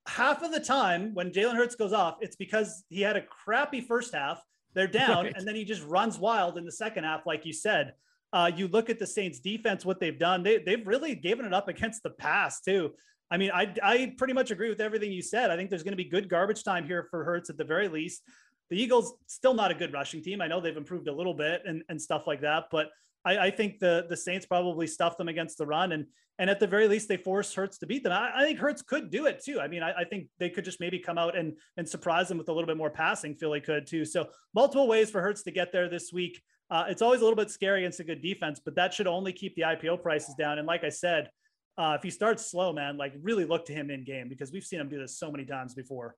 half 0.07 0.41
of 0.41 0.51
the 0.51 0.59
time 0.59 1.13
when 1.13 1.31
Jalen 1.31 1.55
Hurts 1.55 1.75
goes 1.75 1.93
off, 1.93 2.17
it's 2.21 2.35
because 2.35 2.83
he 2.89 3.01
had 3.01 3.17
a 3.17 3.21
crappy 3.21 3.81
first 3.81 4.13
half. 4.13 4.41
They're 4.73 4.87
down, 4.87 5.25
right. 5.25 5.33
and 5.35 5.47
then 5.47 5.55
he 5.55 5.65
just 5.65 5.83
runs 5.83 6.19
wild 6.19 6.57
in 6.57 6.65
the 6.65 6.71
second 6.71 7.03
half, 7.03 7.25
like 7.25 7.45
you 7.45 7.53
said. 7.53 7.93
Uh, 8.31 8.51
you 8.53 8.67
look 8.67 8.89
at 8.89 8.99
the 8.99 9.07
Saints 9.07 9.39
defense, 9.39 9.85
what 9.85 9.99
they've 9.99 10.19
done, 10.19 10.43
they, 10.43 10.59
they've 10.59 10.85
really 10.85 11.15
given 11.15 11.45
it 11.45 11.53
up 11.53 11.67
against 11.67 12.03
the 12.03 12.11
pass 12.11 12.61
too. 12.61 12.91
I 13.29 13.37
mean, 13.37 13.51
I, 13.53 13.73
I 13.83 14.13
pretty 14.17 14.33
much 14.33 14.51
agree 14.51 14.69
with 14.69 14.79
everything 14.79 15.11
you 15.11 15.21
said. 15.21 15.51
I 15.51 15.57
think 15.57 15.69
there's 15.69 15.83
going 15.83 15.93
to 15.93 15.97
be 15.97 16.05
good 16.05 16.29
garbage 16.29 16.63
time 16.63 16.85
here 16.85 17.07
for 17.09 17.25
Hurts 17.25 17.49
at 17.49 17.57
the 17.57 17.65
very 17.65 17.87
least. 17.87 18.21
The 18.69 18.81
Eagles 18.81 19.13
still 19.27 19.53
not 19.53 19.71
a 19.71 19.75
good 19.75 19.93
rushing 19.93 20.21
team. 20.21 20.41
I 20.41 20.47
know 20.47 20.59
they've 20.59 20.75
improved 20.75 21.07
a 21.07 21.13
little 21.13 21.33
bit 21.33 21.61
and, 21.65 21.83
and 21.89 22.01
stuff 22.01 22.27
like 22.27 22.41
that, 22.41 22.65
but 22.71 22.89
I, 23.25 23.37
I 23.37 23.51
think 23.51 23.79
the 23.79 24.05
the 24.09 24.17
Saints 24.17 24.45
probably 24.45 24.87
stuff 24.87 25.17
them 25.17 25.27
against 25.27 25.57
the 25.57 25.65
run 25.65 25.91
and 25.91 26.05
and 26.39 26.49
at 26.49 26.59
the 26.59 26.67
very 26.67 26.87
least 26.87 27.07
they 27.07 27.17
force 27.17 27.53
Hurts 27.53 27.79
to 27.79 27.87
beat 27.87 28.03
them. 28.03 28.11
I, 28.11 28.31
I 28.35 28.45
think 28.45 28.59
Hurts 28.59 28.81
could 28.81 29.09
do 29.09 29.25
it 29.25 29.43
too. 29.43 29.59
I 29.59 29.67
mean, 29.67 29.81
I, 29.81 29.91
I, 30.01 30.03
think 30.03 30.27
they 30.37 30.51
could 30.51 30.63
just 30.63 30.79
maybe 30.79 30.99
come 30.99 31.17
out 31.17 31.35
and 31.35 31.53
and 31.77 31.87
surprise 31.87 32.27
them 32.27 32.37
with 32.37 32.49
a 32.49 32.53
little 32.53 32.67
bit 32.67 32.77
more 32.77 32.89
passing. 32.89 33.35
Philly 33.35 33.59
could 33.59 33.87
too. 33.87 34.05
So 34.05 34.27
multiple 34.53 34.87
ways 34.87 35.09
for 35.09 35.21
Hurts 35.21 35.43
to 35.43 35.51
get 35.51 35.71
there 35.71 35.89
this 35.89 36.13
week. 36.13 36.41
Uh, 36.69 36.85
it's 36.89 37.01
always 37.01 37.21
a 37.21 37.23
little 37.23 37.37
bit 37.37 37.49
scary 37.49 37.81
against 37.81 38.01
a 38.01 38.03
good 38.03 38.21
defense, 38.21 38.59
but 38.63 38.75
that 38.75 38.93
should 38.93 39.07
only 39.07 39.31
keep 39.31 39.55
the 39.55 39.61
IPO 39.61 40.03
prices 40.03 40.35
down. 40.37 40.59
And 40.59 40.67
like 40.67 40.83
I 40.83 40.89
said, 40.89 41.29
uh, 41.77 41.95
if 41.97 42.03
he 42.03 42.09
starts 42.09 42.51
slow, 42.51 42.73
man, 42.73 42.97
like 42.97 43.13
really 43.21 43.45
look 43.45 43.65
to 43.67 43.73
him 43.73 43.89
in 43.89 44.03
game 44.03 44.27
because 44.27 44.51
we've 44.51 44.65
seen 44.65 44.81
him 44.81 44.89
do 44.89 44.99
this 44.99 45.17
so 45.17 45.31
many 45.31 45.45
times 45.45 45.73
before. 45.73 46.15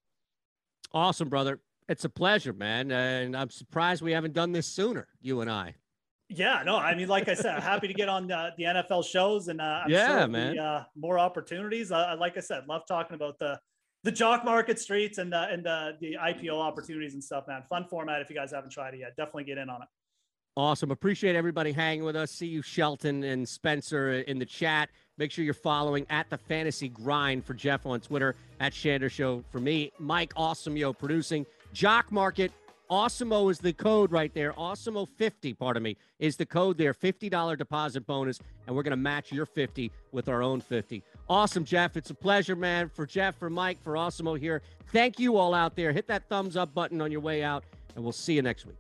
Awesome, 0.92 1.30
brother. 1.30 1.60
It's 1.89 2.06
a 2.06 2.10
pleasure, 2.10 2.54
man. 2.54 2.91
And 2.91 3.36
I'm 3.36 3.49
surprised 3.49 4.02
we 4.02 4.12
haven't 4.12 4.34
done 4.34 4.52
this 4.52 4.67
sooner, 4.67 5.08
you 5.21 5.41
and 5.41 5.52
I. 5.52 5.75
Yeah, 6.30 6.62
no, 6.63 6.78
I 6.78 6.93
mean, 6.93 7.08
like 7.08 7.28
I 7.28 7.34
said, 7.34 7.60
happy 7.63 7.88
to 7.88 7.93
get 7.93 8.08
on 8.08 8.28
the, 8.28 8.52
the 8.56 8.65
NFL 8.65 9.04
shows 9.04 9.47
and 9.47 9.60
uh, 9.60 9.82
I'm 9.84 9.89
yeah, 9.89 10.19
sure 10.19 10.28
man, 10.28 10.54
be, 10.54 10.60
uh, 10.60 10.84
more 10.95 11.17
opportunities. 11.17 11.91
Uh, 11.91 12.15
like 12.19 12.38
I 12.38 12.41
said, 12.41 12.67
love 12.67 12.84
talking 12.88 13.15
about 13.15 13.39
the 13.39 13.60
the 14.04 14.12
jock 14.12 14.45
market 14.45 14.80
streets 14.80 15.17
and 15.17 15.34
the 15.34 15.49
and 15.49 15.65
the 15.65 15.97
the 15.99 16.17
IPO 16.21 16.54
opportunities 16.54 17.15
and 17.15 17.23
stuff, 17.23 17.45
man. 17.47 17.63
Fun 17.67 17.86
format. 17.89 18.21
If 18.21 18.30
you 18.30 18.36
guys 18.36 18.52
haven't 18.52 18.69
tried 18.69 18.93
it 18.93 18.99
yet, 18.99 19.17
definitely 19.17 19.45
get 19.45 19.58
in 19.58 19.71
on 19.71 19.82
it. 19.82 19.88
Awesome. 20.56 20.91
Appreciate 20.91 21.36
everybody 21.36 21.71
hanging 21.71 22.04
with 22.04 22.15
us. 22.15 22.32
See 22.32 22.47
you, 22.47 22.62
Shelton 22.62 23.23
and 23.23 23.47
Spencer, 23.47 24.12
in 24.12 24.38
the 24.39 24.45
chat. 24.45 24.89
Make 25.17 25.32
sure 25.32 25.45
you're 25.45 25.54
following 25.54 26.06
at 26.10 26.30
the 26.30 26.38
Fantasy 26.38 26.89
Grind 26.89 27.45
for 27.45 27.54
Geoff 27.54 27.86
on 27.86 28.02
Twitter, 28.02 28.36
at 28.60 28.73
Shander 28.73 29.10
Show 29.10 29.43
for 29.52 29.60
me. 29.60 29.91
Mike 29.99 30.34
Awesome 30.36 30.75
Yo 30.75 30.93
producing. 30.93 31.45
Jock 31.73 32.12
Market. 32.12 32.51
Awesemo 32.89 33.51
is 33.51 33.60
the 33.60 33.71
code 33.71 34.12
right 34.12 34.34
there. 34.34 34.51
Awesemo 34.53 35.08
50, 35.08 35.53
pardon 35.53 35.84
me, 35.84 35.95
is 36.17 36.38
the 36.38 36.45
code 36.45 36.77
there. 36.77 36.93
$50 36.93 37.58
deposit 37.58 38.08
bonus, 38.08 38.39
and 38.65 38.75
we're 38.75 38.82
going 38.82 38.91
to 38.91 38.97
match 38.97 39.32
your 39.32 39.45
50 39.45 39.91
with 40.12 40.27
our 40.27 40.41
own 40.41 40.60
50. 40.60 41.03
Awesome, 41.29 41.63
Geoff. 41.63 41.97
It's 41.97 42.10
a 42.10 42.15
pleasure, 42.15 42.55
man. 42.55 42.89
For 42.89 43.05
Geoff, 43.05 43.36
for 43.36 43.49
Mike, 43.49 43.79
for 43.84 43.93
Awesemo 43.93 44.39
here. 44.39 44.63
Thank 44.91 45.19
you 45.19 45.38
all 45.38 45.53
out 45.53 45.75
there. 45.75 45.91
Hit 45.91 46.08
that 46.08 46.27
thumbs 46.29 46.58
up 46.58 46.73
button 46.73 46.99
on 46.99 47.12
your 47.12 47.21
way 47.21 47.43
out, 47.43 47.63
and 47.95 48.03
we'll 48.03 48.12
see 48.12 48.34
you 48.34 48.41
next 48.41 48.65
week. 48.65 48.77